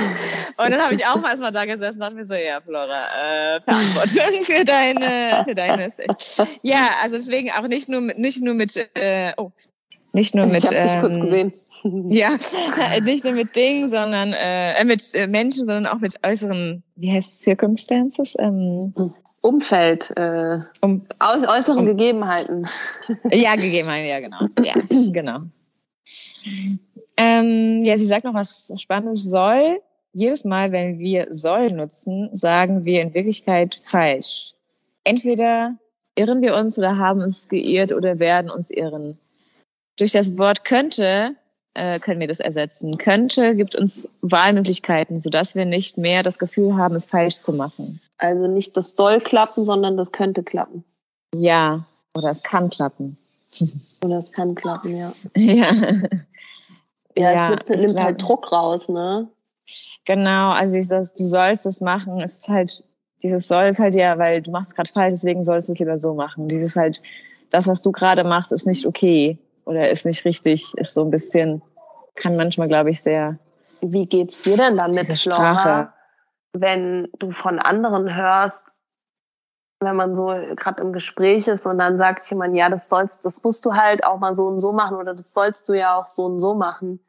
Und 0.58 0.72
dann 0.72 0.82
habe 0.82 0.94
ich 0.94 1.06
auch 1.06 1.17
mal 1.17 1.38
da 1.51 1.65
gesessen 1.65 1.96
und 1.96 2.01
dachte 2.01 2.15
mir 2.15 2.25
so, 2.25 2.34
ja, 2.34 2.60
Flora, 2.60 3.56
äh, 3.56 3.62
Verantwortung 3.62 4.44
für 4.44 4.65
deine, 4.65 5.44
für 5.46 5.53
deine 5.53 5.76
Message. 5.77 6.41
Ja, 6.62 6.91
also 7.01 7.17
deswegen 7.17 7.51
auch 7.51 7.67
nicht 7.67 7.89
nur 7.89 8.01
mit, 8.01 8.19
nicht 8.19 8.41
nur 8.41 8.53
mit, 8.53 8.75
äh, 8.96 9.34
oh, 9.38 9.51
nicht 10.13 10.34
nur 10.34 10.48
mit. 10.48 10.63
Ich 10.63 10.65
habe 10.65 10.75
ähm, 10.75 10.81
dich 10.84 11.00
kurz 11.00 11.15
ähm, 11.17 11.22
gesehen. 11.24 11.53
Ja, 12.10 12.38
nicht 13.01 13.24
nur 13.24 13.34
mit 13.34 13.55
Dingen, 13.55 13.88
sondern 13.88 14.34
äh, 14.34 14.84
mit 14.84 15.13
äh, 15.13 15.27
Menschen, 15.27 15.65
sondern 15.65 15.86
auch 15.86 16.00
mit 16.00 16.15
äußeren, 16.25 16.84
wie 16.96 17.12
heißt 17.12 17.29
es, 17.29 17.41
Circumstances? 17.41 18.36
Ähm, 18.39 18.93
Umfeld, 19.41 20.12
äh, 20.17 20.60
um, 20.81 21.05
aus, 21.19 21.48
äußeren 21.48 21.79
um, 21.79 21.86
Gegebenheiten. 21.86 22.67
Ja, 23.31 23.55
Gegebenheiten, 23.55 24.07
ja, 24.07 24.19
genau. 24.19 24.39
Ja, 24.63 24.74
genau. 25.12 25.39
Ähm, 27.15 27.84
ja, 27.84 27.98
sie 27.98 28.07
sagt 28.07 28.25
noch 28.25 28.34
was 28.34 28.74
Spannendes. 28.81 29.24
Soll, 29.24 29.79
jedes 30.13 30.43
Mal, 30.43 30.72
wenn 30.72 30.98
wir 30.98 31.27
soll 31.29 31.72
nutzen, 31.72 32.29
sagen 32.34 32.86
wir 32.86 33.01
in 33.01 33.13
Wirklichkeit 33.13 33.79
falsch 33.81 34.53
entweder 35.07 35.75
irren 36.15 36.41
wir 36.41 36.55
uns 36.55 36.77
oder 36.77 36.97
haben 36.97 37.21
uns 37.21 37.47
geirrt 37.47 37.93
oder 37.93 38.19
werden 38.19 38.49
uns 38.49 38.69
irren. 38.69 39.17
Durch 39.97 40.11
das 40.11 40.37
Wort 40.37 40.65
könnte 40.65 41.35
äh, 41.77 41.99
können 41.99 42.19
wir 42.19 42.27
das 42.27 42.39
ersetzen. 42.39 42.97
Könnte 42.97 43.55
gibt 43.55 43.75
uns 43.75 44.09
Wahlmöglichkeiten, 44.21 45.15
sodass 45.15 45.53
wir 45.53 45.65
nicht 45.65 45.97
mehr 45.97 46.23
das 46.23 46.39
Gefühl 46.39 46.75
haben, 46.75 46.95
es 46.95 47.05
falsch 47.05 47.35
zu 47.35 47.53
machen. 47.53 47.99
Also 48.17 48.47
nicht 48.47 48.75
das 48.77 48.93
soll 48.95 49.19
klappen, 49.19 49.63
sondern 49.63 49.95
das 49.95 50.11
könnte 50.11 50.43
klappen. 50.43 50.83
Ja, 51.35 51.85
oder 52.15 52.31
es 52.31 52.41
kann 52.41 52.69
klappen. 52.69 53.17
Oder 54.03 54.19
es 54.19 54.31
kann 54.33 54.55
klappen, 54.55 54.95
ja. 54.95 55.11
Ja. 55.35 55.73
Ja, 57.15 57.31
ja 57.31 57.53
es 57.53 57.69
wird, 57.69 57.79
nimmt 57.79 57.99
halt 57.99 58.21
Druck 58.21 58.51
raus, 58.51 58.89
ne? 58.89 59.29
Genau, 60.05 60.51
also 60.51 60.75
dieses, 60.75 61.13
du 61.13 61.23
sollst 61.25 61.65
es 61.65 61.79
machen, 61.79 62.19
ist 62.19 62.47
halt 62.49 62.83
dieses 63.24 63.47
soll 63.47 63.65
ist 63.65 63.79
halt 63.79 63.95
ja, 63.95 64.17
weil 64.17 64.41
du 64.41 64.51
machst 64.51 64.75
gerade 64.75 64.91
falsch, 64.91 65.13
deswegen 65.13 65.43
sollst 65.43 65.69
du 65.69 65.74
es 65.74 65.79
lieber 65.79 65.97
so 65.97 66.13
machen. 66.13 66.47
Dieses 66.47 66.75
halt, 66.75 67.01
das, 67.50 67.67
was 67.67 67.81
du 67.81 67.91
gerade 67.91 68.24
machst, 68.24 68.51
ist 68.51 68.67
nicht 68.67 68.86
okay 68.86 69.39
oder 69.65 69.89
ist 69.89 70.05
nicht 70.05 70.24
richtig, 70.25 70.74
ist 70.77 70.93
so 70.93 71.03
ein 71.03 71.12
bisschen, 71.12 71.62
kann 72.15 72.36
manchmal, 72.36 72.67
glaube 72.67 72.89
ich, 72.89 73.01
sehr. 73.01 73.38
Wie 73.81 74.05
geht's 74.05 74.41
dir 74.41 74.57
denn 74.57 74.77
damit, 74.77 75.07
Flora, 75.17 75.93
wenn 76.53 77.07
du 77.19 77.31
von 77.31 77.59
anderen 77.59 78.15
hörst, 78.15 78.63
wenn 79.79 79.95
man 79.95 80.15
so 80.15 80.25
gerade 80.55 80.81
im 80.81 80.91
Gespräch 80.91 81.47
ist 81.47 81.65
und 81.65 81.77
dann 81.77 81.97
sagt 81.97 82.27
jemand, 82.29 82.55
ja, 82.55 82.69
das 82.69 82.89
sollst, 82.89 83.24
das 83.25 83.43
musst 83.43 83.63
du 83.65 83.74
halt 83.74 84.03
auch 84.03 84.17
mal 84.17 84.36
so 84.36 84.47
und 84.47 84.59
so 84.59 84.71
machen 84.71 84.97
oder 84.97 85.13
das 85.13 85.33
sollst 85.33 85.69
du 85.69 85.74
ja 85.74 85.95
auch 85.95 86.07
so 86.07 86.25
und 86.25 86.39
so 86.39 86.55
machen. 86.55 87.00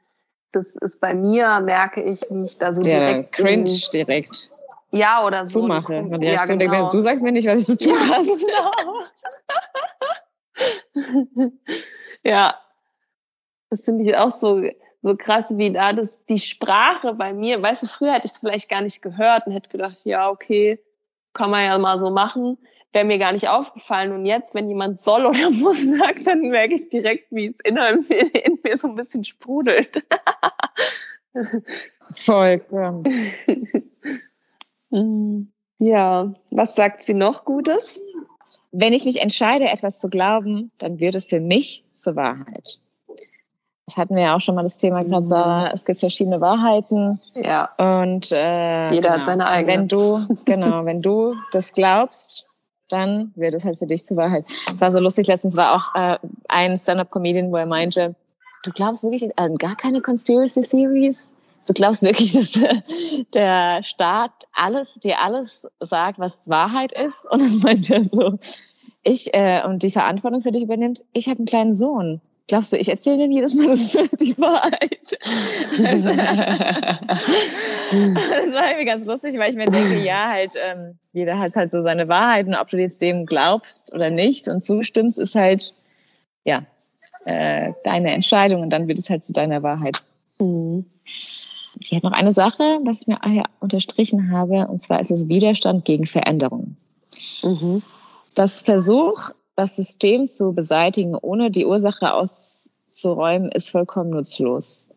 Das 0.52 0.76
ist 0.76 1.00
bei 1.00 1.14
mir, 1.14 1.60
merke 1.60 2.02
ich, 2.02 2.26
wie 2.30 2.44
ich 2.44 2.58
da 2.58 2.74
so 2.74 2.82
Der 2.82 3.00
direkt. 3.00 3.32
Cringe 3.32 3.80
direkt. 3.92 4.50
Ja, 4.90 5.24
oder 5.24 5.46
so. 5.48 5.60
Zumache. 5.60 5.98
Und 5.98 6.20
die 6.20 6.26
ja, 6.26 6.44
genau. 6.44 6.70
denkt, 6.70 6.94
du 6.94 7.00
sagst 7.00 7.22
mir 7.24 7.32
nicht, 7.32 7.46
was 7.46 7.60
ich 7.60 7.66
zu 7.66 7.78
tun 7.78 7.94
ja, 7.94 8.16
habe. 8.16 8.28
Genau. 10.94 11.52
ja. 12.24 12.54
Das 13.70 13.84
finde 13.84 14.04
ich 14.04 14.16
auch 14.16 14.30
so, 14.30 14.62
so 15.02 15.16
krass, 15.16 15.46
wie 15.50 15.72
da 15.72 15.92
das, 15.92 16.24
die 16.26 16.38
Sprache 16.38 17.14
bei 17.14 17.32
mir, 17.32 17.60
weißt 17.62 17.82
du, 17.82 17.86
früher 17.86 18.14
hätte 18.14 18.26
ich 18.26 18.32
es 18.32 18.38
vielleicht 18.38 18.68
gar 18.68 18.80
nicht 18.80 19.02
gehört 19.02 19.46
und 19.46 19.52
hätte 19.52 19.70
gedacht, 19.70 20.00
ja, 20.04 20.30
okay, 20.30 20.80
kann 21.34 21.50
man 21.50 21.64
ja 21.64 21.78
mal 21.78 22.00
so 22.00 22.10
machen. 22.10 22.58
Wäre 22.92 23.04
mir 23.04 23.18
gar 23.18 23.32
nicht 23.32 23.48
aufgefallen. 23.48 24.12
Und 24.12 24.24
jetzt, 24.24 24.54
wenn 24.54 24.68
jemand 24.68 25.00
soll 25.00 25.26
oder 25.26 25.50
muss 25.52 25.82
sagt, 25.84 26.26
dann 26.26 26.40
merke 26.48 26.74
ich 26.74 26.88
direkt, 26.88 27.30
wie 27.30 27.48
es 27.48 27.60
in, 27.60 27.76
in 27.76 28.58
mir 28.62 28.76
so 28.76 28.88
ein 28.88 28.94
bisschen 28.94 29.24
sprudelt. 29.24 30.04
Vollkommen. 32.14 33.04
ja, 33.06 33.54
was 36.50 36.74
sagt 36.74 37.02
sie 37.02 37.14
noch 37.14 37.44
Gutes? 37.44 38.00
Wenn 38.72 38.92
ich 38.92 39.04
mich 39.04 39.20
entscheide, 39.20 39.66
etwas 39.66 39.98
zu 39.98 40.08
glauben, 40.08 40.70
dann 40.78 41.00
wird 41.00 41.14
es 41.14 41.26
für 41.26 41.40
mich 41.40 41.84
zur 41.94 42.16
Wahrheit. 42.16 42.80
Das 43.86 43.96
hatten 43.96 44.16
wir 44.16 44.22
ja 44.22 44.36
auch 44.36 44.40
schon 44.40 44.54
mal 44.54 44.62
das 44.62 44.76
Thema 44.76 45.02
gerade, 45.02 45.22
mhm. 45.22 45.26
Sarah. 45.26 45.70
Es 45.72 45.86
gibt 45.86 45.98
verschiedene 45.98 46.42
Wahrheiten. 46.42 47.18
Ja. 47.34 47.70
Und 47.78 48.30
äh, 48.32 48.90
jeder 48.90 49.08
genau. 49.08 49.14
hat 49.14 49.24
seine 49.24 49.48
eigene. 49.48 49.72
Wenn 49.72 49.88
du, 49.88 50.26
genau, 50.44 50.84
wenn 50.84 51.00
du 51.00 51.34
das 51.52 51.72
glaubst, 51.72 52.46
dann 52.90 53.32
wird 53.34 53.54
es 53.54 53.64
halt 53.64 53.78
für 53.78 53.86
dich 53.86 54.04
zur 54.04 54.18
Wahrheit. 54.18 54.44
Es 54.72 54.80
war 54.80 54.90
so 54.90 55.00
lustig, 55.00 55.26
letztens 55.26 55.56
war 55.56 55.74
auch 55.74 55.94
äh, 55.94 56.18
ein 56.48 56.76
Stand-up-Comedian, 56.76 57.50
wo 57.50 57.56
er 57.56 57.64
meinte, 57.64 58.14
du 58.64 58.72
glaubst 58.72 59.04
wirklich 59.04 59.38
an 59.38 59.56
gar 59.56 59.76
keine 59.76 60.02
Conspiracy 60.02 60.62
Theories? 60.62 61.32
Du 61.68 61.74
glaubst 61.74 62.02
wirklich, 62.02 62.32
dass 62.34 62.58
der 63.34 63.82
Staat 63.82 64.48
alles, 64.52 64.94
dir 64.94 65.20
alles 65.20 65.66
sagt, 65.80 66.18
was 66.18 66.48
Wahrheit 66.48 66.92
ist? 66.92 67.26
Und 67.30 67.42
dann 67.42 67.58
meinte 67.58 67.94
er 67.94 68.04
so, 68.04 68.38
ich 69.02 69.34
äh, 69.34 69.62
und 69.64 69.82
die 69.82 69.90
Verantwortung 69.90 70.40
für 70.40 70.52
dich 70.52 70.62
übernimmt, 70.62 71.04
ich 71.12 71.28
habe 71.28 71.38
einen 71.38 71.46
kleinen 71.46 71.72
Sohn 71.72 72.20
glaubst 72.48 72.72
du, 72.72 72.76
ich 72.78 72.88
erzähle 72.88 73.18
dem 73.18 73.30
jedes 73.30 73.54
Mal 73.54 73.68
das 73.76 73.92
die 73.92 74.36
Wahrheit? 74.38 75.16
Also, 75.84 76.08
das 78.30 78.54
war 78.54 78.70
irgendwie 78.70 78.86
ganz 78.86 79.04
lustig, 79.04 79.38
weil 79.38 79.50
ich 79.50 79.56
mir 79.56 79.66
denke, 79.66 80.02
ja, 80.02 80.28
halt, 80.30 80.54
ähm, 80.56 80.98
jeder 81.12 81.38
hat 81.38 81.54
halt 81.54 81.70
so 81.70 81.80
seine 81.80 82.08
Wahrheiten, 82.08 82.56
ob 82.56 82.68
du 82.68 82.78
jetzt 82.78 83.00
dem 83.02 83.26
glaubst 83.26 83.94
oder 83.94 84.10
nicht 84.10 84.48
und 84.48 84.62
zustimmst, 84.62 85.18
ist 85.18 85.36
halt, 85.36 85.74
ja, 86.44 86.66
äh, 87.24 87.72
deine 87.84 88.12
Entscheidung 88.12 88.62
und 88.62 88.70
dann 88.70 88.88
wird 88.88 88.98
es 88.98 89.10
halt 89.10 89.22
zu 89.22 89.32
deiner 89.32 89.62
Wahrheit. 89.62 90.02
Mhm. 90.40 90.86
Sie 91.80 91.96
hat 91.96 92.02
noch 92.02 92.12
eine 92.12 92.32
Sache, 92.32 92.80
was 92.84 93.02
ich 93.02 93.06
mir 93.06 93.44
unterstrichen 93.60 94.30
habe, 94.30 94.66
und 94.68 94.82
zwar 94.82 95.00
ist 95.00 95.10
es 95.10 95.28
Widerstand 95.28 95.84
gegen 95.84 96.06
Veränderung. 96.06 96.76
Mhm. 97.42 97.82
Das 98.34 98.62
Versuch, 98.62 99.30
das 99.56 99.76
System 99.76 100.24
zu 100.24 100.52
beseitigen, 100.52 101.14
ohne 101.16 101.50
die 101.50 101.66
Ursache 101.66 102.14
auszuräumen, 102.14 103.50
ist 103.50 103.70
vollkommen 103.70 104.10
nutzlos. 104.10 104.88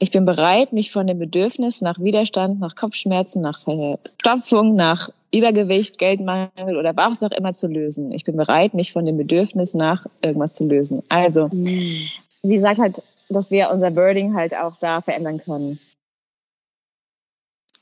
Ich 0.00 0.12
bin 0.12 0.24
bereit, 0.24 0.72
mich 0.72 0.92
von 0.92 1.06
dem 1.06 1.18
Bedürfnis 1.18 1.80
nach 1.80 1.98
Widerstand, 1.98 2.60
nach 2.60 2.76
Kopfschmerzen, 2.76 3.42
nach 3.42 3.58
Verstopfung, 3.60 4.76
nach 4.76 5.10
Übergewicht, 5.32 5.98
Geldmangel 5.98 6.76
oder 6.76 6.96
was 6.96 7.22
auch 7.22 7.32
immer 7.32 7.52
zu 7.52 7.66
lösen. 7.66 8.12
Ich 8.12 8.24
bin 8.24 8.36
bereit, 8.36 8.74
mich 8.74 8.92
von 8.92 9.04
dem 9.04 9.16
Bedürfnis 9.16 9.74
nach 9.74 10.06
irgendwas 10.22 10.54
zu 10.54 10.66
lösen. 10.66 11.02
Also, 11.08 11.48
mhm. 11.48 12.08
sie 12.42 12.60
sagt 12.60 12.78
halt, 12.78 13.02
dass 13.28 13.50
wir 13.50 13.70
unser 13.70 13.90
Birding 13.90 14.34
halt 14.34 14.56
auch 14.56 14.76
da 14.80 15.00
verändern 15.00 15.38
können. 15.38 15.78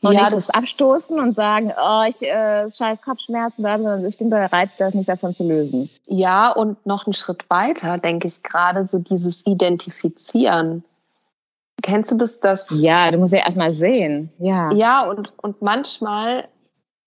Und 0.02 0.12
ja, 0.12 0.22
nicht 0.22 0.36
das 0.36 0.50
abstoßen 0.50 1.18
und 1.18 1.34
sagen, 1.34 1.72
oh, 1.76 2.02
ich 2.08 2.22
äh, 2.22 2.70
scheiß 2.70 3.02
Kopfschmerzen, 3.02 3.62
sondern 3.62 4.04
ich 4.04 4.18
bin 4.18 4.30
bereit, 4.30 4.70
das 4.78 4.94
nicht 4.94 5.08
davon 5.08 5.34
zu 5.34 5.48
lösen. 5.48 5.90
Ja, 6.06 6.50
und 6.52 6.84
noch 6.84 7.06
einen 7.06 7.14
Schritt 7.14 7.48
weiter, 7.48 7.98
denke 7.98 8.28
ich 8.28 8.42
gerade, 8.42 8.86
so 8.86 8.98
dieses 8.98 9.44
Identifizieren. 9.46 10.84
Kennst 11.82 12.12
du 12.12 12.16
das? 12.16 12.40
das 12.40 12.70
ja, 12.70 13.10
du 13.10 13.18
musst 13.18 13.32
ja 13.32 13.40
erstmal 13.40 13.72
sehen. 13.72 14.30
Ja. 14.38 14.70
Ja, 14.72 15.08
und, 15.08 15.32
und 15.38 15.62
manchmal 15.62 16.48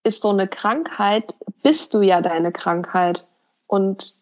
ist 0.04 0.22
so 0.22 0.30
eine 0.30 0.48
Krankheit, 0.48 1.36
bist 1.62 1.94
du 1.94 2.02
ja 2.02 2.22
deine 2.22 2.52
Krankheit. 2.52 3.28
Und 3.68 4.16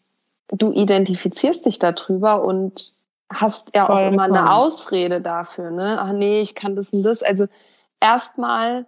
du 0.49 0.71
identifizierst 0.71 1.65
dich 1.65 1.79
darüber 1.79 2.43
und 2.43 2.93
hast 3.31 3.69
ja 3.75 3.85
Vollkommen. 3.85 4.07
auch 4.07 4.13
immer 4.13 4.23
eine 4.23 4.53
Ausrede 4.53 5.21
dafür, 5.21 5.71
ne? 5.71 5.97
Ach 5.99 6.11
nee, 6.11 6.41
ich 6.41 6.55
kann 6.55 6.75
das 6.75 6.91
und 6.91 7.03
das. 7.03 7.23
Also 7.23 7.47
erstmal 7.99 8.87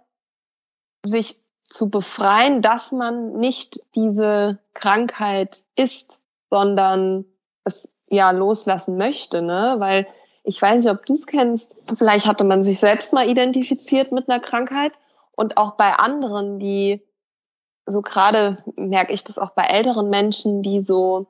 sich 1.04 1.40
zu 1.66 1.88
befreien, 1.88 2.62
dass 2.62 2.92
man 2.92 3.38
nicht 3.38 3.80
diese 3.94 4.58
Krankheit 4.74 5.62
ist, 5.76 6.18
sondern 6.50 7.24
es 7.64 7.88
ja 8.08 8.32
loslassen 8.32 8.96
möchte, 8.96 9.40
ne? 9.40 9.76
Weil 9.78 10.06
ich 10.42 10.60
weiß 10.60 10.76
nicht, 10.76 10.90
ob 10.90 11.06
du 11.06 11.12
es 11.12 11.26
kennst. 11.26 11.72
Vielleicht 11.96 12.26
hatte 12.26 12.44
man 12.44 12.62
sich 12.62 12.80
selbst 12.80 13.12
mal 13.12 13.28
identifiziert 13.28 14.10
mit 14.10 14.28
einer 14.28 14.40
Krankheit 14.40 14.92
und 15.36 15.56
auch 15.56 15.72
bei 15.72 15.92
anderen, 15.92 16.58
die 16.58 17.02
so 17.86 18.02
gerade 18.02 18.56
merke 18.76 19.12
ich 19.12 19.24
das 19.24 19.38
auch 19.38 19.50
bei 19.50 19.64
älteren 19.64 20.10
Menschen, 20.10 20.62
die 20.62 20.80
so 20.80 21.28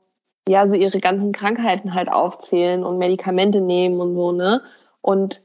ja 0.49 0.67
so 0.67 0.75
ihre 0.75 1.01
ganzen 1.01 1.33
Krankheiten 1.33 1.95
halt 1.95 2.11
aufzählen 2.11 2.83
und 2.83 2.99
Medikamente 2.99 3.61
nehmen 3.61 4.01
und 4.01 4.17
so 4.17 4.33
ne 4.33 4.63
und 5.01 5.43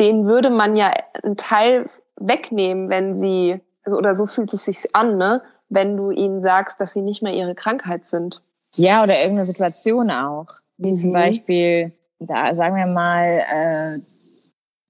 denen 0.00 0.26
würde 0.26 0.50
man 0.50 0.76
ja 0.76 0.92
einen 1.22 1.36
Teil 1.36 1.86
wegnehmen, 2.16 2.88
wenn 2.88 3.16
sie, 3.16 3.60
oder 3.84 4.14
so 4.14 4.26
fühlt 4.26 4.52
es 4.52 4.64
sich 4.64 4.94
an, 4.94 5.16
ne? 5.16 5.42
wenn 5.68 5.96
du 5.96 6.10
ihnen 6.10 6.42
sagst, 6.42 6.80
dass 6.80 6.92
sie 6.92 7.02
nicht 7.02 7.22
mehr 7.22 7.32
ihre 7.32 7.54
Krankheit 7.54 8.06
sind. 8.06 8.42
Ja, 8.76 9.02
oder 9.02 9.18
irgendeine 9.18 9.46
Situation 9.46 10.10
auch. 10.10 10.46
Wie 10.76 10.90
mhm. 10.90 10.96
zum 10.96 11.12
Beispiel, 11.12 11.92
da 12.18 12.54
sagen 12.54 12.76
wir 12.76 12.86
mal, 12.86 13.42
äh, 13.52 14.00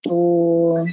du 0.02 0.86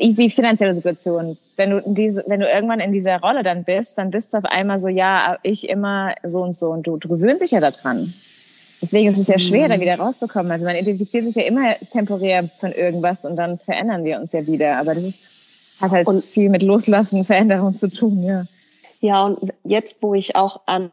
easy 0.00 0.30
finanzielle 0.30 0.74
Situation. 0.74 1.36
Wenn 1.56 1.70
du 1.70 1.82
diese, 1.86 2.24
wenn 2.26 2.40
du 2.40 2.46
irgendwann 2.46 2.80
in 2.80 2.92
dieser 2.92 3.20
Rolle 3.20 3.42
dann 3.42 3.64
bist, 3.64 3.98
dann 3.98 4.10
bist 4.10 4.32
du 4.32 4.38
auf 4.38 4.44
einmal 4.44 4.78
so, 4.78 4.88
ja, 4.88 5.38
ich 5.42 5.68
immer 5.68 6.14
so 6.24 6.42
und 6.42 6.56
so 6.56 6.70
und 6.70 6.86
du, 6.86 6.96
du 6.96 7.08
gewöhnst 7.08 7.42
dich 7.42 7.50
ja 7.50 7.60
daran. 7.60 8.12
Deswegen 8.82 9.12
ist 9.12 9.18
es 9.18 9.28
ja 9.28 9.38
schwer, 9.38 9.68
da 9.68 9.76
mhm. 9.76 9.80
wieder 9.80 9.98
rauszukommen. 9.98 10.50
Also 10.50 10.66
man 10.66 10.74
identifiziert 10.74 11.24
sich 11.24 11.36
ja 11.36 11.44
immer 11.44 11.74
temporär 11.92 12.48
von 12.58 12.72
irgendwas 12.72 13.24
und 13.24 13.36
dann 13.36 13.58
verändern 13.58 14.04
wir 14.04 14.18
uns 14.18 14.32
ja 14.32 14.44
wieder. 14.46 14.76
Aber 14.78 14.94
das 14.94 15.04
ist, 15.04 15.80
hat 15.80 15.92
halt 15.92 16.08
und, 16.08 16.24
viel 16.24 16.50
mit 16.50 16.64
Loslassen, 16.64 17.24
Veränderung 17.24 17.74
zu 17.74 17.88
tun, 17.88 18.24
ja. 18.24 18.44
Ja, 19.00 19.24
und 19.24 19.52
jetzt, 19.64 19.98
wo 20.00 20.14
ich 20.14 20.36
auch 20.36 20.62
an, 20.66 20.90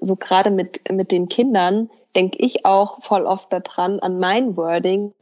so 0.00 0.16
gerade 0.16 0.50
mit, 0.50 0.90
mit 0.90 1.10
den 1.10 1.28
Kindern, 1.28 1.90
denke 2.14 2.38
ich 2.38 2.64
auch 2.64 3.02
voll 3.02 3.24
oft 3.26 3.52
daran, 3.52 4.00
an 4.00 4.18
mein 4.18 4.56
Wording, 4.56 5.12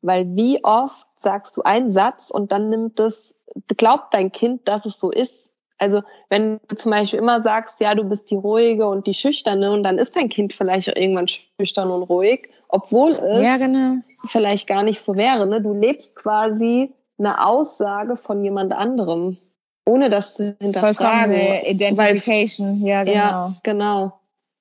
weil 0.00 0.34
wie 0.34 0.62
oft 0.64 1.06
sagst 1.18 1.56
du 1.56 1.62
einen 1.62 1.90
Satz 1.90 2.30
und 2.30 2.50
dann 2.50 2.68
nimmt 2.68 2.98
es, 2.98 3.34
glaubt 3.76 4.12
dein 4.12 4.32
Kind, 4.32 4.68
dass 4.68 4.84
es 4.86 4.98
so 4.98 5.10
ist. 5.10 5.50
Also 5.82 6.04
wenn 6.28 6.60
du 6.68 6.76
zum 6.76 6.92
Beispiel 6.92 7.18
immer 7.18 7.42
sagst, 7.42 7.80
ja, 7.80 7.96
du 7.96 8.04
bist 8.04 8.30
die 8.30 8.36
ruhige 8.36 8.86
und 8.86 9.08
die 9.08 9.14
schüchterne 9.14 9.72
und 9.72 9.82
dann 9.82 9.98
ist 9.98 10.14
dein 10.14 10.28
Kind 10.28 10.52
vielleicht 10.52 10.88
auch 10.88 10.94
irgendwann 10.94 11.26
schüchtern 11.26 11.90
und 11.90 12.04
ruhig, 12.04 12.48
obwohl 12.68 13.14
es 13.14 13.44
ja, 13.44 13.56
genau. 13.56 13.96
vielleicht 14.26 14.68
gar 14.68 14.84
nicht 14.84 15.00
so 15.00 15.16
wäre. 15.16 15.44
Ne? 15.44 15.60
Du 15.60 15.74
lebst 15.74 16.14
quasi 16.14 16.92
eine 17.18 17.44
Aussage 17.44 18.16
von 18.16 18.44
jemand 18.44 18.72
anderem, 18.72 19.38
ohne 19.84 20.08
das 20.08 20.34
zu 20.34 20.54
hinterfragen. 20.60 21.34
Identification, 21.66 22.80
Weil, 22.80 22.88
ja, 22.88 23.02
genau. 23.02 23.14
Ja, 23.16 23.54
genau. 23.64 24.12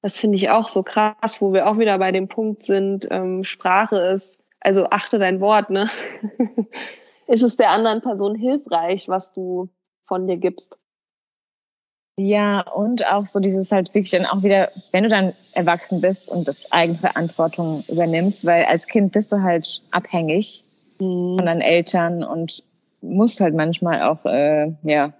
Das 0.01 0.17
finde 0.17 0.37
ich 0.37 0.49
auch 0.49 0.69
so 0.69 0.81
krass, 0.81 1.39
wo 1.39 1.53
wir 1.53 1.69
auch 1.69 1.77
wieder 1.77 1.99
bei 1.99 2.11
dem 2.11 2.29
Punkt 2.29 2.63
sind, 2.63 3.07
ähm, 3.11 3.43
Sprache 3.43 3.97
ist, 3.97 4.39
also 4.59 4.87
achte 4.89 5.19
dein 5.19 5.39
Wort, 5.39 5.69
ne? 5.69 5.87
ist 7.27 7.43
es 7.43 7.57
der 7.57 7.69
anderen 7.69 8.01
Person 8.01 8.33
hilfreich, 8.33 9.07
was 9.07 9.31
du 9.33 9.69
von 10.03 10.25
dir 10.25 10.37
gibst? 10.37 10.80
Ja, 12.23 12.61
und 12.61 13.05
auch 13.07 13.25
so 13.25 13.39
dieses 13.39 13.71
halt 13.71 13.87
wirklich 13.95 14.11
dann 14.11 14.27
auch 14.27 14.43
wieder, 14.43 14.69
wenn 14.91 15.03
du 15.03 15.09
dann 15.09 15.33
erwachsen 15.53 16.01
bist 16.01 16.29
und 16.29 16.47
Eigenverantwortung 16.69 17.83
übernimmst, 17.87 18.45
weil 18.45 18.65
als 18.65 18.85
Kind 18.85 19.11
bist 19.11 19.31
du 19.31 19.41
halt 19.41 19.81
abhängig 19.89 20.63
mhm. 20.99 21.37
von 21.37 21.45
deinen 21.47 21.61
Eltern 21.61 22.23
und 22.23 22.63
musst 23.01 23.41
halt 23.41 23.55
manchmal 23.55 24.03
auch, 24.03 24.23
äh, 24.25 24.71
ja, 24.83 25.13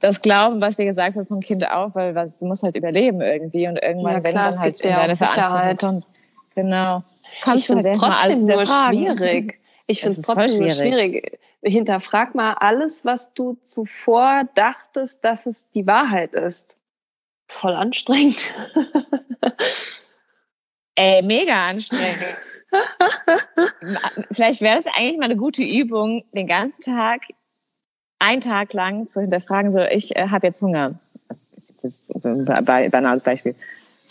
das 0.00 0.20
glauben, 0.20 0.60
was 0.60 0.76
dir 0.76 0.84
gesagt 0.84 1.14
wird 1.14 1.28
von 1.28 1.38
Kind 1.38 1.70
auf, 1.70 1.94
weil 1.94 2.16
was, 2.16 2.40
du 2.40 2.46
musst 2.46 2.64
halt 2.64 2.74
überleben 2.74 3.20
irgendwie 3.20 3.68
und 3.68 3.76
irgendwann, 3.76 4.14
ja, 4.14 4.20
klar, 4.20 4.24
wenn 4.24 4.34
dann 4.34 4.58
halt 4.58 4.80
in 4.80 4.90
deine 4.90 5.14
Verantwortung. 5.14 6.04
Genau. 6.56 7.02
Kannst 7.42 7.70
ich 7.70 7.76
du 7.76 7.80
das 7.80 7.98
mal 7.98 8.16
alles 8.20 8.42
nur 8.42 8.66
schwierig. 8.66 9.58
Ich 9.92 10.00
finde 10.00 10.16
es 10.16 10.22
trotzdem 10.22 10.70
schwierig. 10.70 10.76
schwierig 10.76 11.40
hinterfrag 11.62 12.34
mal 12.34 12.54
alles, 12.54 13.04
was 13.04 13.32
du 13.34 13.56
zuvor 13.64 14.48
dachtest, 14.54 15.24
dass 15.24 15.46
es 15.46 15.70
die 15.70 15.86
Wahrheit 15.86 16.34
ist. 16.34 16.76
Voll 17.46 17.74
anstrengend. 17.74 18.52
Ey, 20.94 21.22
mega 21.22 21.68
anstrengend. 21.68 22.36
vielleicht 24.32 24.62
wäre 24.62 24.76
das 24.76 24.86
eigentlich 24.86 25.18
mal 25.18 25.26
eine 25.26 25.36
gute 25.36 25.62
Übung, 25.62 26.24
den 26.32 26.46
ganzen 26.46 26.82
Tag, 26.82 27.20
einen 28.18 28.40
Tag 28.40 28.72
lang 28.72 29.06
zu 29.06 29.20
hinterfragen, 29.20 29.70
so, 29.70 29.82
ich 29.82 30.16
äh, 30.16 30.28
habe 30.28 30.46
jetzt 30.46 30.62
Hunger. 30.62 30.98
Das 31.28 31.42
ist 31.60 31.82
jetzt 31.82 32.24
ein 32.24 32.44
banales 32.44 33.22
Beispiel. 33.22 33.54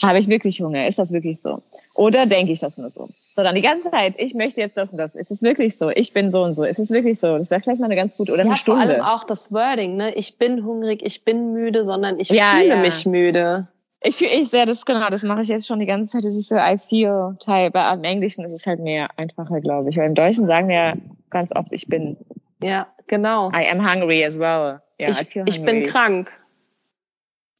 Habe 0.01 0.19
ich 0.19 0.27
wirklich 0.27 0.61
Hunger? 0.61 0.87
Ist 0.87 0.99
das 0.99 1.11
wirklich 1.11 1.39
so? 1.39 1.61
Oder 1.95 2.25
denke 2.25 2.51
ich 2.51 2.59
das 2.59 2.77
nur 2.77 2.89
so? 2.89 3.09
Sondern 3.33 3.55
die 3.55 3.61
ganze 3.61 3.89
Zeit, 3.89 4.15
ich 4.17 4.33
möchte 4.33 4.59
jetzt 4.59 4.75
das 4.75 4.91
und 4.91 4.97
das. 4.97 5.15
Ist 5.15 5.31
es 5.31 5.41
wirklich 5.41 5.77
so? 5.77 5.89
Ich 5.89 6.13
bin 6.13 6.31
so 6.31 6.43
und 6.43 6.51
so. 6.51 6.65
Ist 6.65 6.79
es 6.79 6.91
wirklich 6.91 7.17
so? 7.17 7.37
Das 7.37 7.49
wäre 7.49 7.61
vielleicht 7.61 7.79
mal 7.79 7.85
eine 7.85 7.95
ganz 7.95 8.17
gute 8.17 8.33
oder 8.33 8.43
ja, 8.43 8.49
eine 8.49 8.57
Stunde. 8.57 8.81
Vor 8.81 8.93
allem 8.93 9.01
auch 9.05 9.23
das 9.23 9.53
Wording, 9.53 9.95
ne? 9.95 10.13
Ich 10.15 10.37
bin 10.37 10.65
hungrig, 10.65 11.01
ich 11.01 11.23
bin 11.23 11.53
müde, 11.53 11.85
sondern 11.85 12.19
ich 12.19 12.27
ja, 12.27 12.51
fühle 12.51 12.67
ja. 12.67 12.75
mich 12.75 13.05
müde. 13.05 13.69
Ich 14.01 14.17
fühle, 14.17 14.31
ich 14.31 14.49
sehr 14.49 14.65
das, 14.65 14.83
genau, 14.83 15.07
das 15.07 15.23
mache 15.23 15.43
ich 15.43 15.47
jetzt 15.47 15.65
schon 15.65 15.79
die 15.79 15.85
ganze 15.85 16.11
Zeit. 16.11 16.25
Das 16.25 16.35
ist 16.35 16.49
so 16.49 16.57
I 16.57 16.77
feel 16.77 17.37
Teil. 17.39 17.71
Bei 17.71 17.93
im 17.93 18.03
Englischen 18.03 18.43
ist 18.43 18.51
es 18.51 18.67
halt 18.67 18.81
mehr 18.81 19.07
einfacher, 19.15 19.61
glaube 19.61 19.89
ich. 19.89 19.97
Weil 19.97 20.07
im 20.07 20.15
Deutschen 20.15 20.45
sagen 20.45 20.67
wir 20.67 20.75
ja 20.75 20.93
ganz 21.29 21.55
oft, 21.55 21.71
ich 21.71 21.87
bin. 21.87 22.17
Ja, 22.61 22.87
genau. 23.07 23.49
I 23.51 23.65
am 23.71 23.79
hungry 23.79 24.25
as 24.25 24.37
well. 24.39 24.81
Ja, 24.99 25.07
ich, 25.07 25.21
I 25.21 25.23
feel 25.23 25.43
hungry. 25.43 25.55
ich 25.55 25.63
bin 25.63 25.87
krank. 25.87 26.31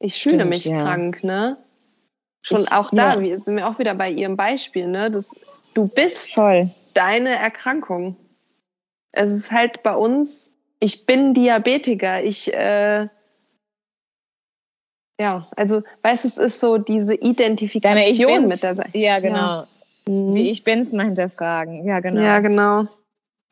Ich 0.00 0.16
Stimmt, 0.16 0.32
fühle 0.32 0.44
mich 0.44 0.64
krank, 0.64 1.24
ne? 1.24 1.56
Schon 2.42 2.60
ich, 2.60 2.72
auch 2.72 2.90
da, 2.90 3.18
ja. 3.18 3.38
sind 3.38 3.56
wir 3.56 3.68
auch 3.68 3.78
wieder 3.78 3.94
bei 3.94 4.10
ihrem 4.10 4.36
Beispiel, 4.36 4.86
ne? 4.86 5.10
Das, 5.10 5.30
du 5.74 5.88
bist 5.88 6.34
Voll. 6.34 6.70
deine 6.94 7.36
Erkrankung. 7.36 8.16
Es 9.12 9.32
ist 9.32 9.50
halt 9.50 9.82
bei 9.82 9.94
uns, 9.94 10.50
ich 10.80 11.06
bin 11.06 11.34
Diabetiker, 11.34 12.22
ich, 12.22 12.52
äh, 12.52 13.08
ja, 15.20 15.48
also, 15.56 15.82
weißt 16.02 16.24
du, 16.24 16.28
es 16.28 16.38
ist 16.38 16.60
so 16.60 16.78
diese 16.78 17.14
Identifikation 17.14 17.96
Deine 17.96 18.10
ich 18.10 18.18
bin's, 18.18 18.50
mit 18.50 18.62
der 18.62 18.74
Seite. 18.74 18.98
Ja, 18.98 19.20
genau. 19.20 19.36
Ja. 19.36 19.68
Mhm. 20.08 20.34
Wie 20.34 20.50
ich 20.50 20.64
bin's 20.64 20.92
mal 20.92 21.06
hinterfragen. 21.06 21.86
Ja, 21.86 22.00
genau. 22.00 22.22
Ja, 22.22 22.40
genau. 22.40 22.84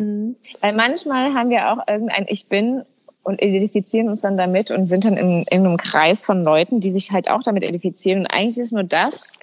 Mhm. 0.00 0.36
Weil 0.60 0.74
manchmal 0.74 1.34
haben 1.34 1.50
wir 1.50 1.70
auch 1.70 1.86
irgendein 1.86 2.26
Ich 2.28 2.48
bin 2.48 2.82
und 3.22 3.42
identifizieren 3.42 4.08
uns 4.08 4.22
dann 4.22 4.36
damit 4.36 4.70
und 4.70 4.86
sind 4.86 5.04
dann 5.04 5.16
in, 5.16 5.44
in 5.44 5.66
einem 5.66 5.76
Kreis 5.76 6.24
von 6.24 6.42
Leuten, 6.42 6.80
die 6.80 6.90
sich 6.90 7.12
halt 7.12 7.30
auch 7.30 7.42
damit 7.42 7.62
identifizieren. 7.62 8.20
Und 8.20 8.26
eigentlich 8.26 8.58
ist 8.58 8.72
nur 8.72 8.82
das, 8.82 9.40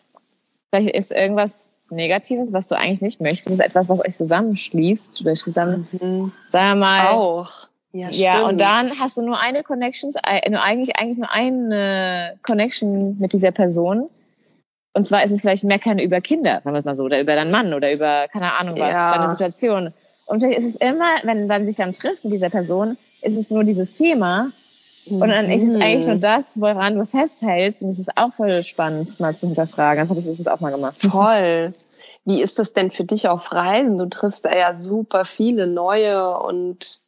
vielleicht 0.69 0.95
ist 0.95 1.11
irgendwas 1.11 1.69
Negatives, 1.89 2.53
was 2.53 2.67
du 2.67 2.75
eigentlich 2.75 3.01
nicht 3.01 3.21
möchtest, 3.21 3.53
ist 3.53 3.59
etwas, 3.59 3.89
was 3.89 3.99
euch 3.99 4.15
zusammenschließt, 4.15 5.21
oder 5.21 5.33
zusammen, 5.33 5.87
mhm. 5.91 6.31
sagen 6.49 6.79
wir 6.79 6.85
mal. 6.85 7.07
Auch. 7.09 7.67
Ja, 7.93 8.09
ja 8.09 8.47
und 8.47 8.59
dann 8.59 8.99
hast 8.99 9.17
du 9.17 9.21
nur 9.23 9.39
eine 9.39 9.63
Connection, 9.63 10.11
nur 10.49 10.61
eigentlich, 10.61 10.97
eigentlich 10.97 11.17
nur 11.17 11.31
eine 11.31 12.37
Connection 12.43 13.17
mit 13.19 13.33
dieser 13.33 13.51
Person. 13.51 14.09
Und 14.93 15.05
zwar 15.05 15.23
ist 15.23 15.31
es 15.31 15.41
vielleicht 15.41 15.63
mehr 15.63 15.79
keine 15.79 16.03
über 16.03 16.21
Kinder, 16.21 16.61
sagen 16.63 16.73
wir 16.73 16.79
es 16.79 16.85
mal 16.85 16.95
so, 16.95 17.03
oder 17.03 17.21
über 17.21 17.35
deinen 17.35 17.51
Mann 17.51 17.73
oder 17.73 17.93
über, 17.93 18.27
keine 18.27 18.53
Ahnung 18.53 18.79
was, 18.79 18.93
ja. 18.93 19.15
deine 19.15 19.29
Situation. 19.29 19.93
Und 20.25 20.39
vielleicht 20.39 20.59
ist 20.59 20.65
es 20.65 20.75
immer, 20.75 21.17
wenn 21.23 21.47
man 21.47 21.65
sich 21.65 21.77
dann 21.77 21.93
trifft 21.93 22.23
mit 22.23 22.33
dieser 22.33 22.49
Person, 22.49 22.97
ist 23.21 23.37
es 23.37 23.49
nur 23.49 23.63
dieses 23.63 23.95
Thema. 23.95 24.47
Mhm. 25.09 25.21
Und 25.21 25.29
dann 25.29 25.49
ist 25.49 25.63
es 25.63 25.75
eigentlich 25.75 26.07
nur 26.07 26.15
das, 26.15 26.59
woran 26.59 26.95
du 26.95 27.05
festhältst. 27.05 27.83
Und 27.83 27.89
es 27.89 27.99
ist 27.99 28.17
auch 28.17 28.33
voll 28.33 28.63
spannend, 28.63 29.19
mal 29.19 29.35
zu 29.35 29.47
hinterfragen. 29.47 30.01
Das 30.01 30.09
habe 30.09 30.19
ich 30.19 30.25
letztens 30.25 30.47
auch 30.47 30.59
mal 30.59 30.71
gemacht. 30.71 30.95
Toll. 31.01 31.73
Wie 32.25 32.41
ist 32.41 32.59
das 32.59 32.73
denn 32.73 32.91
für 32.91 33.05
dich 33.05 33.29
auf 33.29 33.51
Reisen? 33.51 33.97
Du 33.97 34.07
triffst 34.07 34.45
da 34.45 34.55
ja 34.55 34.75
super 34.75 35.23
viele 35.23 35.65
neue 35.67 36.37
und 36.37 37.01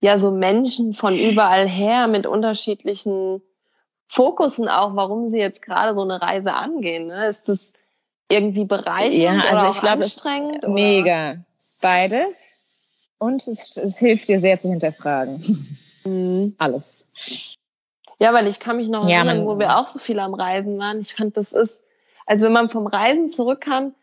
ja, 0.00 0.18
so 0.18 0.30
Menschen 0.30 0.92
von 0.92 1.16
überall 1.16 1.68
her 1.68 2.08
mit 2.08 2.26
unterschiedlichen 2.26 3.40
Fokussen 4.06 4.68
auch, 4.68 4.94
warum 4.96 5.28
sie 5.28 5.38
jetzt 5.38 5.62
gerade 5.62 5.94
so 5.94 6.02
eine 6.02 6.20
Reise 6.20 6.52
angehen. 6.52 7.06
Ne? 7.06 7.26
Ist 7.28 7.48
das 7.48 7.72
irgendwie 8.28 8.64
bereichernd 8.64 9.44
ja, 9.44 9.50
also 9.50 9.56
oder 9.56 9.68
ich 9.70 9.80
glaube, 9.80 10.02
anstrengend? 10.02 10.68
Mega. 10.68 11.36
Beides. 11.80 12.60
Und 13.18 13.46
es, 13.46 13.76
es 13.76 13.98
hilft 13.98 14.28
dir 14.28 14.40
sehr 14.40 14.58
zu 14.58 14.68
hinterfragen. 14.68 15.40
Mhm. 16.04 16.54
Alles. 16.58 17.03
Ja, 18.18 18.32
weil 18.32 18.46
ich 18.46 18.60
kann 18.60 18.76
mich 18.76 18.88
noch 18.88 19.08
ja, 19.08 19.18
erinnern, 19.18 19.46
wo 19.46 19.58
wir 19.58 19.76
auch 19.76 19.88
so 19.88 19.98
viel 19.98 20.18
am 20.18 20.34
Reisen 20.34 20.78
waren. 20.78 21.00
Ich 21.00 21.14
fand, 21.14 21.36
das 21.36 21.52
ist, 21.52 21.82
also 22.26 22.46
wenn 22.46 22.52
man 22.52 22.70
vom 22.70 22.86
Reisen 22.86 23.28
zurückkam, 23.28 23.94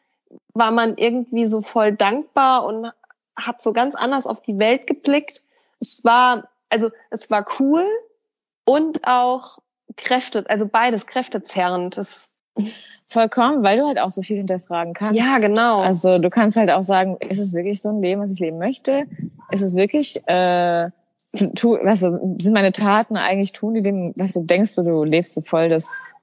war 0.54 0.72
man 0.72 0.98
irgendwie 0.98 1.46
so 1.46 1.62
voll 1.62 1.94
dankbar 1.94 2.66
und 2.66 2.92
hat 3.36 3.62
so 3.62 3.74
ganz 3.74 3.96
anders 3.96 4.28
auf 4.28 4.42
die 4.42 4.60
Welt 4.60 4.88
geblickt. 4.88 5.44
Es 5.80 6.04
war, 6.04 6.50
also 6.70 6.92
es 7.10 7.30
war 7.30 7.46
cool 7.60 7.86
und 8.66 9.08
auch 9.08 9.60
Kräfte, 9.98 10.46
also 10.48 10.68
beides 10.68 11.08
kräftezerrend. 11.08 11.98
Das 11.98 12.30
Vollkommen, 13.08 13.64
weil 13.64 13.78
du 13.78 13.88
halt 13.88 14.00
auch 14.00 14.10
so 14.10 14.22
viel 14.22 14.38
hinterfragen 14.38 14.94
kannst. 14.94 15.22
Ja, 15.22 15.40
genau. 15.40 15.80
Also 15.80 16.18
du 16.18 16.30
kannst 16.30 16.56
halt 16.56 16.70
auch 16.70 16.82
sagen, 16.82 17.18
ist 17.20 17.40
es 17.40 17.54
wirklich 17.54 17.82
so 17.82 17.90
ein 17.90 18.02
Leben, 18.02 18.22
was 18.22 18.32
ich 18.32 18.40
leben 18.40 18.58
möchte? 18.58 19.06
Ist 19.52 19.62
es 19.62 19.76
wirklich, 19.76 20.22
äh, 20.28 20.90
tu, 21.56 21.74
weißt 21.74 22.04
du, 22.04 22.36
sind 22.40 22.54
meine 22.54 22.72
Taten 22.72 23.18
eigentlich 23.18 23.52
tun 23.52 23.74
die 23.74 23.82
dem, 23.82 24.14
weißt 24.18 24.36
du, 24.36 24.44
denkst 24.44 24.76
du, 24.76 24.84
du 24.84 25.04
lebst 25.04 25.34
so 25.34 25.42
voll 25.42 25.70
das, 25.70 26.14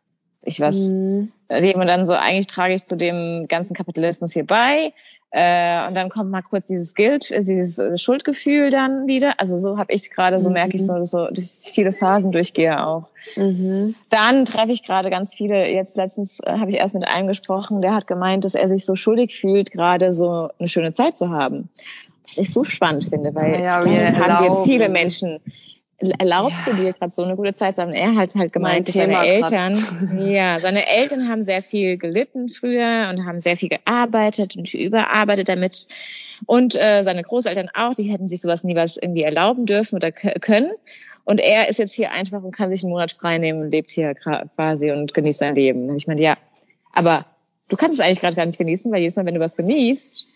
ich 0.45 0.61
was, 0.61 0.91
mhm. 0.91 1.33
Leben 1.49 1.81
und 1.81 1.87
dann 1.87 2.05
so, 2.05 2.13
eigentlich 2.13 2.47
trage 2.47 2.75
ich 2.75 2.83
zu 2.83 2.97
dem 2.97 3.47
ganzen 3.49 3.75
Kapitalismus 3.75 4.33
hier 4.33 4.47
bei. 4.47 4.93
Äh, 5.31 5.87
und 5.87 5.95
dann 5.95 6.09
kommt 6.09 6.31
mal 6.31 6.41
kurz 6.41 6.69
dieses 6.69 6.95
Guilt, 6.95 7.31
äh, 7.31 7.41
dieses 7.41 7.79
äh, 7.79 7.99
Schuldgefühl 7.99 8.71
dann 8.71 9.07
wieder. 9.09 9.35
Also 9.39 9.59
so 9.59 9.77
habe 9.77 9.93
ich 9.93 10.11
gerade, 10.11 10.41
so 10.41 10.49
mhm. 10.49 10.55
merke 10.55 10.77
ich 10.77 10.87
so, 10.87 11.05
so 11.05 11.27
dass 11.27 11.67
ich 11.67 11.75
viele 11.75 11.93
Phasen 11.93 12.33
durchgehe 12.33 12.87
auch. 12.87 13.11
Mhm. 13.37 13.95
Dann 14.09 14.47
treffe 14.47 14.73
ich 14.73 14.85
gerade 14.85 15.11
ganz 15.11 15.35
viele. 15.35 15.69
Jetzt 15.71 15.99
letztens 15.99 16.41
äh, 16.41 16.53
habe 16.53 16.71
ich 16.71 16.79
erst 16.79 16.95
mit 16.95 17.07
einem 17.07 17.29
gesprochen, 17.29 17.83
der 17.83 17.95
hat 17.95 18.07
gemeint, 18.07 18.47
dass 18.47 18.55
er 18.55 18.69
sich 18.69 18.87
so 18.87 18.95
schuldig 18.95 19.39
fühlt, 19.39 19.71
gerade 19.71 20.13
so 20.13 20.49
eine 20.59 20.69
schöne 20.69 20.93
Zeit 20.93 21.15
zu 21.15 21.29
haben. 21.29 21.69
Was 22.29 22.39
ich 22.39 22.53
so 22.53 22.65
spannend 22.65 23.05
finde, 23.05 23.35
weil 23.35 23.61
ja, 23.61 23.79
ich 23.79 23.85
glaube, 23.85 24.19
haben 24.19 24.45
wir 24.45 24.65
viele 24.65 24.89
Menschen 24.89 25.41
erlaubst 26.19 26.67
ja. 26.67 26.73
du 26.73 26.83
dir 26.83 26.93
gerade 26.93 27.11
so 27.11 27.25
eine 27.25 27.35
gute 27.35 27.55
Zeit 27.55 27.75
zu 27.75 27.83
haben? 27.83 27.93
Er 27.93 28.15
hat 28.15 28.35
halt 28.37 28.53
gemeint, 28.53 28.89
seine 28.89 29.27
Eltern, 29.27 30.19
ja, 30.29 30.61
seine 30.61 30.87
Eltern 30.87 31.29
haben 31.29 31.43
sehr 31.43 31.61
viel 31.61 31.97
gelitten 31.97 32.49
früher 32.49 33.09
und 33.11 33.27
haben 33.27 33.41
sehr 33.41 33.57
viel 33.57 33.69
gearbeitet 33.69 34.57
und 34.57 34.73
überarbeitet 34.73 35.49
damit. 35.49 35.87
Und 36.47 36.77
äh, 36.77 37.03
seine 37.03 37.23
Großeltern 37.23 37.69
auch, 37.75 37.95
die 37.95 38.05
hätten 38.05 38.29
sich 38.29 38.41
sowas 38.41 38.63
nie 38.63 38.77
was 38.77 38.97
irgendwie 38.97 39.23
erlauben 39.23 39.67
dürfen 39.67 39.97
oder 39.97 40.13
können. 40.13 40.71
Und 41.25 41.39
er 41.41 41.69
ist 41.69 41.79
jetzt 41.79 41.93
hier 41.93 42.13
einfach 42.13 42.43
und 42.43 42.53
kann 42.53 42.71
sich 42.71 42.85
einen 42.85 42.93
Monat 42.93 43.11
frei 43.11 43.39
nehmen 43.39 43.61
und 43.63 43.71
lebt 43.71 43.91
hier 43.91 44.15
quasi 44.15 44.93
und 44.93 45.13
genießt 45.13 45.41
sein 45.41 45.55
Leben. 45.55 45.95
Ich 45.97 46.07
meine, 46.07 46.23
ja, 46.23 46.39
aber 46.93 47.27
du 47.69 47.77
kannst 47.77 47.99
es 47.99 48.05
eigentlich 48.05 48.21
gerade 48.21 48.37
gar 48.37 48.47
nicht 48.47 48.59
genießen, 48.59 48.91
weil 48.93 49.01
jedes 49.01 49.17
Mal, 49.17 49.27
wenn 49.27 49.35
du 49.35 49.41
was 49.41 49.57
genießt, 49.57 50.27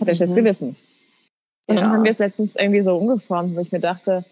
hat 0.00 0.08
er 0.08 0.14
mhm. 0.14 0.18
das 0.18 0.34
Gewissen. 0.34 0.76
Und 1.66 1.76
ja. 1.76 1.82
dann 1.82 1.92
haben 1.92 2.04
wir 2.04 2.12
es 2.12 2.18
letztens 2.18 2.56
irgendwie 2.56 2.82
so 2.82 2.96
umgeformt, 2.96 3.56
wo 3.56 3.60
ich 3.60 3.72
mir 3.72 3.80
dachte, 3.80 4.24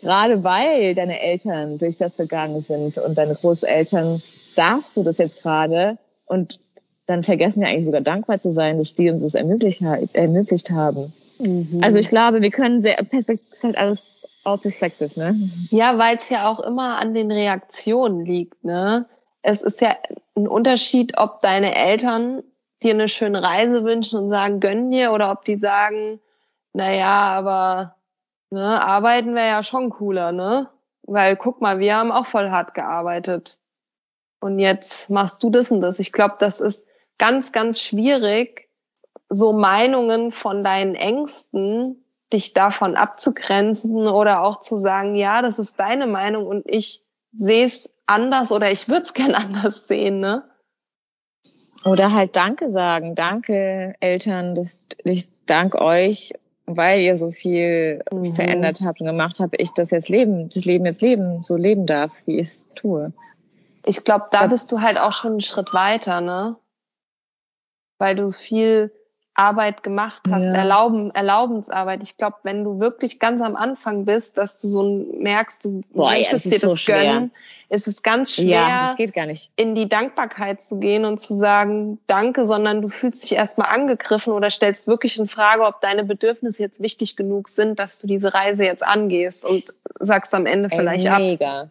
gerade 0.00 0.42
weil 0.44 0.94
deine 0.94 1.20
Eltern 1.20 1.78
durch 1.78 1.96
das 1.96 2.16
gegangen 2.16 2.60
sind 2.60 2.98
und 2.98 3.16
deine 3.16 3.34
Großeltern, 3.34 4.20
darfst 4.56 4.96
du 4.96 5.02
das 5.02 5.18
jetzt 5.18 5.42
gerade 5.42 5.98
und 6.26 6.60
dann 7.06 7.22
vergessen 7.22 7.62
wir 7.62 7.68
eigentlich 7.68 7.84
sogar 7.84 8.00
dankbar 8.00 8.38
zu 8.38 8.52
sein, 8.52 8.78
dass 8.78 8.94
die 8.94 9.10
uns 9.10 9.22
das 9.22 9.34
ermöglicht, 9.34 9.82
ermöglicht 10.12 10.70
haben. 10.70 11.12
Mhm. 11.38 11.80
Also 11.82 11.98
ich 11.98 12.08
glaube, 12.08 12.42
wir 12.42 12.50
können 12.50 12.80
sehr, 12.80 12.96
Perspektive 12.96 13.50
ist 13.50 13.64
halt 13.64 13.78
alles 13.78 14.02
all 14.44 14.58
perspective, 14.58 15.18
ne? 15.18 15.36
Ja, 15.70 15.98
weil 15.98 16.16
es 16.16 16.28
ja 16.28 16.50
auch 16.50 16.60
immer 16.60 16.98
an 16.98 17.14
den 17.14 17.30
Reaktionen 17.30 18.24
liegt, 18.24 18.64
ne? 18.64 19.06
Es 19.42 19.62
ist 19.62 19.80
ja 19.80 19.96
ein 20.36 20.46
Unterschied, 20.46 21.18
ob 21.18 21.42
deine 21.42 21.74
Eltern 21.74 22.42
dir 22.82 22.94
eine 22.94 23.08
schöne 23.08 23.42
Reise 23.42 23.84
wünschen 23.84 24.18
und 24.18 24.30
sagen, 24.30 24.60
gönn 24.60 24.90
dir, 24.90 25.12
oder 25.12 25.30
ob 25.32 25.44
die 25.44 25.56
sagen, 25.56 26.20
na 26.72 26.92
ja, 26.92 27.36
aber 27.36 27.96
Ne, 28.52 28.84
arbeiten 28.84 29.34
wäre 29.34 29.48
ja 29.48 29.62
schon 29.64 29.88
cooler, 29.88 30.30
ne? 30.30 30.68
Weil 31.04 31.36
guck 31.36 31.62
mal, 31.62 31.78
wir 31.78 31.96
haben 31.96 32.12
auch 32.12 32.26
voll 32.26 32.50
hart 32.50 32.74
gearbeitet. 32.74 33.56
Und 34.40 34.58
jetzt 34.58 35.08
machst 35.08 35.42
du 35.42 35.48
das 35.48 35.70
und 35.70 35.80
das. 35.80 35.98
Ich 35.98 36.12
glaube, 36.12 36.34
das 36.38 36.60
ist 36.60 36.86
ganz, 37.16 37.52
ganz 37.52 37.80
schwierig, 37.80 38.68
so 39.30 39.54
Meinungen 39.54 40.32
von 40.32 40.62
deinen 40.62 40.94
Ängsten, 40.96 42.04
dich 42.30 42.52
davon 42.52 42.94
abzugrenzen 42.94 44.06
oder 44.06 44.42
auch 44.42 44.60
zu 44.60 44.76
sagen, 44.76 45.14
ja, 45.14 45.40
das 45.40 45.58
ist 45.58 45.80
deine 45.80 46.06
Meinung 46.06 46.46
und 46.46 46.68
ich 46.68 47.02
sehe 47.34 47.64
es 47.64 47.90
anders 48.04 48.52
oder 48.52 48.70
ich 48.70 48.86
würde 48.86 49.02
es 49.02 49.14
gern 49.14 49.34
anders 49.34 49.88
sehen, 49.88 50.20
ne? 50.20 50.44
Oder 51.86 52.12
halt 52.12 52.36
Danke 52.36 52.68
sagen. 52.68 53.14
Danke, 53.14 53.94
Eltern, 54.00 54.54
das, 54.54 54.84
ich 55.04 55.26
dank 55.46 55.74
euch 55.74 56.34
weil 56.76 57.00
ihr 57.00 57.16
so 57.16 57.30
viel 57.30 58.02
mhm. 58.10 58.32
verändert 58.32 58.80
habt 58.84 59.00
und 59.00 59.06
gemacht 59.06 59.40
habt, 59.40 59.60
ich 59.60 59.70
das 59.72 59.90
jetzt 59.90 60.08
leben, 60.08 60.48
das 60.48 60.64
Leben 60.64 60.86
jetzt 60.86 61.02
leben, 61.02 61.42
so 61.42 61.56
leben 61.56 61.86
darf, 61.86 62.12
wie 62.26 62.38
ich 62.38 62.46
es 62.48 62.66
tue. 62.74 63.12
Ich 63.84 64.04
glaube, 64.04 64.26
da 64.30 64.46
bist 64.46 64.70
du 64.70 64.80
halt 64.80 64.98
auch 64.98 65.12
schon 65.12 65.32
einen 65.32 65.40
Schritt 65.40 65.74
weiter, 65.74 66.20
ne? 66.20 66.56
Weil 67.98 68.16
du 68.16 68.32
viel 68.32 68.92
Arbeit 69.34 69.82
gemacht 69.82 70.22
hast, 70.30 70.42
ja. 70.42 70.52
Erlauben, 70.52 71.10
Erlaubensarbeit. 71.14 72.02
Ich 72.02 72.18
glaube, 72.18 72.36
wenn 72.42 72.64
du 72.64 72.80
wirklich 72.80 73.18
ganz 73.18 73.40
am 73.40 73.56
Anfang 73.56 74.04
bist, 74.04 74.36
dass 74.36 74.60
du 74.60 74.68
so 74.68 74.82
merkst, 75.18 75.64
du 75.64 75.82
Boah, 75.92 76.10
möchtest 76.10 76.46
ja, 76.46 76.50
dir 76.50 76.58
das 76.60 76.84
so 76.84 76.92
gönnen, 76.92 77.30
ist 77.70 77.88
es 77.88 78.02
ganz 78.02 78.32
schwer, 78.32 78.46
ja, 78.46 78.86
das 78.86 78.96
geht 78.96 79.14
gar 79.14 79.24
nicht. 79.24 79.50
in 79.56 79.74
die 79.74 79.88
Dankbarkeit 79.88 80.60
zu 80.60 80.78
gehen 80.78 81.06
und 81.06 81.18
zu 81.18 81.34
sagen, 81.34 81.98
danke, 82.06 82.44
sondern 82.44 82.82
du 82.82 82.90
fühlst 82.90 83.22
dich 83.22 83.32
erstmal 83.32 83.72
angegriffen 83.72 84.34
oder 84.34 84.50
stellst 84.50 84.86
wirklich 84.86 85.18
in 85.18 85.26
Frage, 85.26 85.64
ob 85.64 85.80
deine 85.80 86.04
Bedürfnisse 86.04 86.62
jetzt 86.62 86.82
wichtig 86.82 87.16
genug 87.16 87.48
sind, 87.48 87.78
dass 87.78 87.98
du 88.00 88.06
diese 88.06 88.34
Reise 88.34 88.64
jetzt 88.64 88.86
angehst 88.86 89.46
und 89.46 89.64
sagst 90.00 90.34
am 90.34 90.44
Ende 90.44 90.68
vielleicht 90.68 91.06
Ey, 91.06 91.18
mega. 91.18 91.62
ab. 91.62 91.68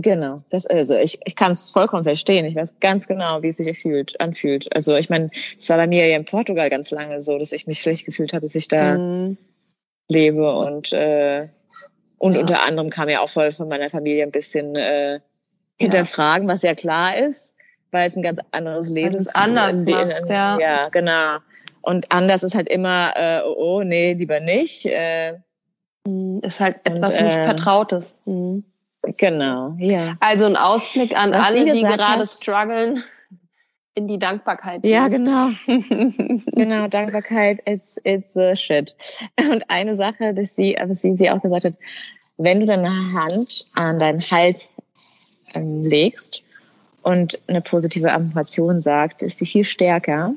Genau, 0.00 0.38
das 0.50 0.64
also 0.66 0.94
ich, 0.94 1.18
ich 1.24 1.34
kann 1.34 1.50
es 1.50 1.70
vollkommen 1.70 2.04
verstehen. 2.04 2.44
Ich 2.44 2.54
weiß 2.54 2.78
ganz 2.78 3.08
genau, 3.08 3.42
wie 3.42 3.48
es 3.48 3.56
sich 3.56 3.78
fühlt, 3.80 4.20
anfühlt. 4.20 4.72
Also 4.74 4.94
ich 4.94 5.10
meine, 5.10 5.30
es 5.58 5.68
war 5.70 5.76
bei 5.76 5.88
mir 5.88 6.06
ja 6.06 6.16
in 6.16 6.24
Portugal 6.24 6.70
ganz 6.70 6.92
lange 6.92 7.20
so, 7.20 7.36
dass 7.36 7.50
ich 7.50 7.66
mich 7.66 7.80
schlecht 7.80 8.06
gefühlt 8.06 8.32
habe, 8.32 8.42
dass 8.42 8.54
ich 8.54 8.68
da 8.68 8.96
mhm. 8.96 9.38
lebe 10.08 10.54
und 10.54 10.92
äh, 10.92 11.48
und 12.18 12.34
ja. 12.34 12.40
unter 12.40 12.62
anderem 12.62 12.90
kam 12.90 13.08
ja 13.08 13.20
auch 13.20 13.28
voll 13.28 13.50
von 13.50 13.68
meiner 13.68 13.90
Familie 13.90 14.22
ein 14.22 14.30
bisschen 14.30 14.76
äh, 14.76 15.20
hinterfragen, 15.80 16.48
ja. 16.48 16.54
was 16.54 16.62
ja 16.62 16.74
klar 16.74 17.16
ist, 17.16 17.54
weil 17.90 18.06
es 18.06 18.16
ein 18.16 18.22
ganz 18.22 18.38
anderes 18.52 18.90
Leben 18.90 19.16
ist. 19.16 19.34
anders 19.34 19.82
in, 19.82 19.90
machst, 19.90 20.28
ja. 20.28 20.58
ja, 20.60 20.88
genau. 20.90 21.38
Und 21.80 22.12
anders 22.12 22.42
ist 22.44 22.54
halt 22.54 22.68
immer, 22.68 23.12
äh, 23.16 23.40
oh, 23.44 23.78
oh 23.78 23.82
nee, 23.82 24.12
lieber 24.12 24.40
nicht. 24.40 24.86
Äh, 24.86 25.38
mhm, 26.06 26.40
ist 26.42 26.60
halt 26.60 26.76
etwas 26.84 27.14
und, 27.14 27.24
nicht 27.24 27.36
äh, 27.36 27.44
Vertrautes. 27.44 28.14
Mhm. 28.26 28.64
Genau, 29.16 29.74
ja. 29.78 30.16
Also 30.20 30.44
ein 30.44 30.56
Ausblick 30.56 31.16
an 31.16 31.32
Was 31.32 31.46
alle, 31.46 31.72
die 31.72 31.80
gerade 31.80 32.04
hast, 32.04 32.42
strugglen, 32.42 33.02
in 33.94 34.06
die 34.06 34.18
Dankbarkeit. 34.18 34.84
Ja, 34.84 35.08
genau. 35.08 35.50
genau, 35.66 36.86
Dankbarkeit 36.88 37.60
ist 37.66 38.00
it's 38.04 38.34
the 38.34 38.54
shit. 38.54 38.94
Und 39.38 39.68
eine 39.68 39.94
Sache, 39.94 40.34
dass 40.34 40.54
sie, 40.54 40.76
was 40.80 41.00
sie, 41.00 41.16
sie 41.16 41.30
auch 41.30 41.42
gesagt 41.42 41.64
hat, 41.64 41.74
wenn 42.36 42.60
du 42.60 42.66
deine 42.66 42.88
Hand 42.88 43.66
an 43.74 43.98
deinen 43.98 44.20
Hals 44.20 44.70
ähm, 45.54 45.82
legst 45.82 46.44
und 47.02 47.40
eine 47.48 47.60
positive 47.60 48.12
Affirmation 48.12 48.80
sagt, 48.80 49.22
ist 49.22 49.38
sie 49.38 49.46
viel 49.46 49.64
stärker. 49.64 50.34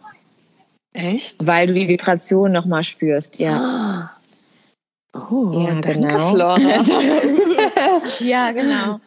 Echt? 0.94 1.46
Weil 1.46 1.68
du 1.68 1.74
die 1.74 1.88
Vibration 1.88 2.52
nochmal 2.52 2.84
spürst, 2.84 3.40
ja. 3.40 3.58
Ah. 3.58 4.10
Oh, 5.14 5.52
ja, 5.54 5.82
danke, 5.82 5.94
genau. 5.94 6.32
Flora. 6.32 6.58
ja, 8.20 8.52
genau. 8.52 9.00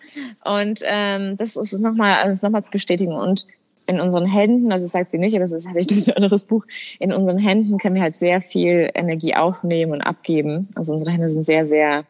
Und 0.45 0.81
ähm, 0.85 1.37
das 1.37 1.57
ist 1.57 1.73
nochmal 1.81 2.29
das 2.29 2.43
noch 2.43 2.61
zu 2.61 2.71
bestätigen. 2.71 3.15
Und 3.15 3.47
in 3.87 4.01
unseren 4.01 4.27
Händen, 4.27 4.73
also 4.73 4.85
das 4.85 4.93
sagt 4.93 5.09
sie 5.09 5.19
nicht, 5.19 5.35
aber 5.35 5.45
das 5.45 5.67
habe 5.69 5.79
ich 5.79 5.87
durch 5.87 6.07
ein 6.09 6.17
anderes 6.17 6.45
Buch, 6.45 6.65
in 6.99 7.13
unseren 7.13 7.39
Händen 7.39 7.79
können 7.79 7.95
wir 7.95 8.03
halt 8.03 8.15
sehr 8.15 8.41
viel 8.41 8.91
Energie 8.95 9.35
aufnehmen 9.35 9.93
und 9.93 10.01
abgeben. 10.01 10.69
Also 10.75 10.93
unsere 10.93 11.11
Hände 11.11 11.29
sind 11.29 11.45
sehr, 11.45 11.67
sehr, 11.67 12.05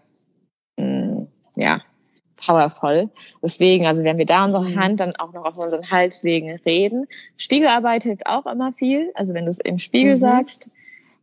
mh, 0.76 0.86
mm, 0.86 1.28
ja, 1.56 1.82
powervoll. 2.36 3.10
Deswegen, 3.42 3.86
also 3.86 4.04
wenn 4.04 4.18
wir 4.18 4.26
da 4.26 4.44
unsere 4.44 4.64
mhm. 4.64 4.78
Hand 4.78 5.00
dann 5.00 5.16
auch 5.16 5.32
noch 5.32 5.44
auf 5.44 5.56
unseren 5.56 5.90
Hals 5.90 6.22
legen, 6.22 6.58
reden. 6.64 7.06
Spiegelarbeit 7.36 8.02
hilft 8.02 8.26
auch 8.26 8.46
immer 8.46 8.72
viel. 8.72 9.10
Also 9.14 9.34
wenn 9.34 9.44
du 9.44 9.50
es 9.50 9.58
im 9.58 9.78
Spiegel 9.78 10.14
mhm. 10.14 10.20
sagst, 10.20 10.70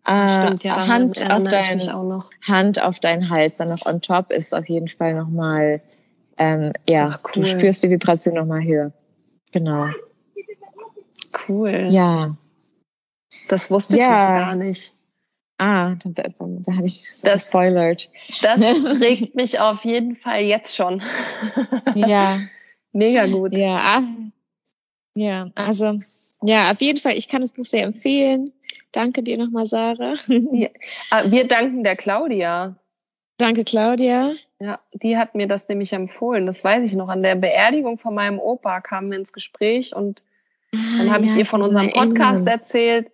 äh, 0.05 0.45
Stimmt, 0.45 0.63
ja, 0.63 0.87
Hand, 0.87 1.31
auf 1.31 1.43
dein, 1.43 1.81
Hand 2.41 2.81
auf 2.81 2.99
deinen 2.99 3.29
Hals 3.29 3.57
dann 3.57 3.67
noch 3.67 3.85
on 3.85 4.01
top 4.01 4.31
ist 4.31 4.53
auf 4.53 4.67
jeden 4.67 4.87
Fall 4.87 5.13
nochmal, 5.13 5.81
ähm, 6.37 6.73
ja, 6.87 7.11
Ach, 7.13 7.19
cool. 7.25 7.43
du 7.43 7.45
spürst 7.45 7.83
die 7.83 7.89
Vibration 7.89 8.35
nochmal 8.35 8.63
höher. 8.63 8.91
Genau. 9.51 9.89
Cool. 11.47 11.87
Ja. 11.89 12.35
Das 13.47 13.69
wusste 13.69 13.97
ja. 13.97 14.05
ich 14.39 14.45
gar 14.45 14.55
nicht. 14.55 14.93
Ah, 15.57 15.95
da, 16.03 16.09
da, 16.09 16.23
da 16.39 16.75
habe 16.75 16.87
ich 16.87 17.13
so 17.13 17.27
das 17.27 17.45
spoilert. 17.45 18.09
Das 18.41 18.61
regt 19.01 19.35
mich 19.35 19.59
auf 19.59 19.85
jeden 19.85 20.15
Fall 20.15 20.41
jetzt 20.41 20.75
schon. 20.75 21.03
ja. 21.95 22.41
Mega 22.93 23.27
gut. 23.27 23.55
Ja, 23.55 23.81
ah, 23.83 24.01
ja, 25.15 25.51
also 25.55 25.97
ja, 26.43 26.71
auf 26.71 26.81
jeden 26.81 26.99
Fall, 26.99 27.15
ich 27.15 27.27
kann 27.27 27.41
das 27.41 27.51
Buch 27.51 27.65
sehr 27.65 27.83
empfehlen. 27.83 28.51
Danke 28.91 29.23
dir 29.23 29.37
nochmal, 29.37 29.65
Sarah. 29.65 30.13
Ja. 30.27 30.69
Ah, 31.09 31.23
wir 31.29 31.47
danken 31.47 31.83
der 31.83 31.95
Claudia. 31.95 32.75
Danke, 33.37 33.63
Claudia. 33.63 34.33
Ja, 34.59 34.79
die 34.93 35.17
hat 35.17 35.33
mir 35.33 35.47
das 35.47 35.67
nämlich 35.67 35.93
empfohlen. 35.93 36.45
Das 36.45 36.63
weiß 36.63 36.85
ich 36.85 36.95
noch. 36.95 37.09
An 37.09 37.23
der 37.23 37.35
Beerdigung 37.35 37.97
von 37.97 38.13
meinem 38.13 38.39
Opa 38.39 38.81
kamen 38.81 39.09
wir 39.09 39.17
ins 39.17 39.33
Gespräch 39.33 39.95
und 39.95 40.23
dann 40.71 41.09
ah, 41.09 41.13
habe 41.13 41.25
ja, 41.25 41.31
ich 41.31 41.37
ihr 41.37 41.45
von 41.45 41.61
unserem 41.61 41.91
Podcast 41.91 42.47
erzählt. 42.47 43.11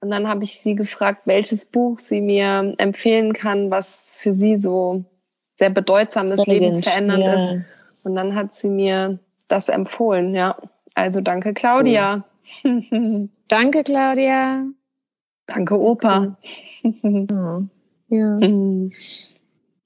Und 0.00 0.10
dann 0.10 0.28
habe 0.28 0.44
ich 0.44 0.60
sie 0.60 0.74
gefragt, 0.74 1.22
welches 1.24 1.64
Buch 1.64 1.98
sie 1.98 2.20
mir 2.20 2.74
empfehlen 2.78 3.32
kann, 3.32 3.70
was 3.70 4.14
für 4.18 4.32
sie 4.32 4.56
so 4.56 5.04
sehr 5.56 5.70
bedeutsam 5.70 6.30
ist, 6.30 6.46
lebensverändernd 6.46 7.24
ja. 7.24 7.52
ist. 7.52 7.86
Und 8.04 8.14
dann 8.14 8.34
hat 8.34 8.54
sie 8.54 8.68
mir 8.68 9.18
das 9.48 9.68
empfohlen, 9.68 10.34
ja. 10.34 10.56
Also 10.94 11.20
danke, 11.20 11.54
Claudia. 11.54 12.24
danke, 13.48 13.82
Claudia. 13.82 14.64
Danke, 15.46 15.78
Opa. 15.78 16.36
ja. 18.08 18.38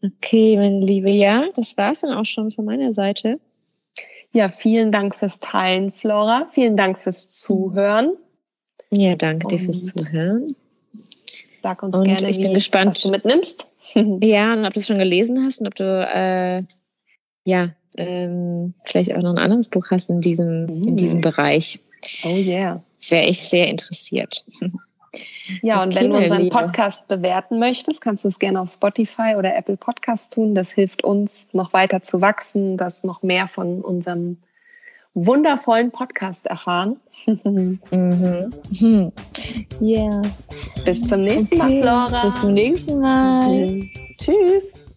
Okay, 0.01 0.57
meine 0.57 0.81
Liebe, 0.81 1.11
ja, 1.11 1.49
das 1.55 1.77
war's 1.77 2.01
dann 2.01 2.13
auch 2.13 2.25
schon 2.25 2.51
von 2.51 2.65
meiner 2.65 2.93
Seite. 2.93 3.41
Ja, 4.33 4.49
vielen 4.49 4.93
Dank 4.93 5.17
fürs 5.17 5.41
Teilen, 5.41 5.93
Flora. 5.93 6.49
Vielen 6.53 6.77
Dank 6.77 6.99
fürs 7.01 7.31
Zuhören. 7.31 8.17
Ja, 8.91 9.17
danke 9.17 9.47
und 9.47 9.53
dir 9.53 9.59
fürs 9.59 9.87
Zuhören. 9.87 10.55
Sag 11.63 11.83
uns 11.83 11.97
und 11.97 12.05
gerne, 12.05 12.31
ich 12.31 12.41
bin 12.41 12.55
gespannt, 12.55 12.91
was 12.91 13.03
du 13.03 13.11
mitnimmst. 13.11 13.69
ja, 13.95 14.53
und 14.53 14.65
ob 14.65 14.73
du 14.73 14.81
es 14.81 14.87
schon 14.87 14.99
gelesen 14.99 15.45
hast 15.45 15.61
und 15.61 15.67
ob 15.67 15.75
du 15.75 15.85
äh, 15.85 16.63
ja 17.45 17.75
ähm, 17.97 18.75
vielleicht 18.85 19.15
auch 19.15 19.23
noch 19.23 19.31
ein 19.31 19.39
anderes 19.39 19.69
Buch 19.69 19.91
hast 19.91 20.11
in 20.11 20.21
diesem 20.21 20.67
mm. 20.67 20.83
in 20.87 20.97
diesem 20.97 21.21
Bereich. 21.21 21.81
Oh 22.25 22.37
yeah. 22.37 22.83
Wäre 23.09 23.27
ich 23.27 23.41
sehr 23.41 23.69
interessiert. 23.69 24.45
Ja, 25.63 25.83
und 25.83 25.95
okay, 25.95 26.05
wenn 26.05 26.11
du 26.11 26.17
unseren 26.19 26.43
Liebe. 26.43 26.57
Podcast 26.57 27.09
bewerten 27.09 27.59
möchtest, 27.59 28.01
kannst 28.01 28.25
du 28.25 28.29
es 28.29 28.39
gerne 28.39 28.61
auf 28.61 28.73
Spotify 28.73 29.35
oder 29.37 29.57
Apple 29.57 29.77
Podcast 29.77 30.35
tun. 30.35 30.55
Das 30.55 30.71
hilft 30.71 31.05
uns, 31.05 31.49
noch 31.53 31.73
weiter 31.73 32.03
zu 32.03 32.21
wachsen, 32.21 32.77
dass 32.77 33.05
noch 33.05 33.23
mehr 33.23 33.49
von 33.49 33.81
unserem 33.81 34.39
wundervollen 35.15 35.91
Podcast 35.91 36.47
erfahren. 36.47 36.97
mhm. 37.27 38.51
Yeah. 39.81 40.23
Bis 40.85 41.03
zum 41.03 41.23
nächsten 41.23 41.61
okay. 41.61 41.81
Mal, 41.81 41.83
Flora. 41.83 42.23
Bis 42.23 42.41
zum 42.41 42.53
nächsten 42.53 43.01
Mal. 43.01 43.67
Mhm. 43.67 43.91
Tschüss. 44.19 44.88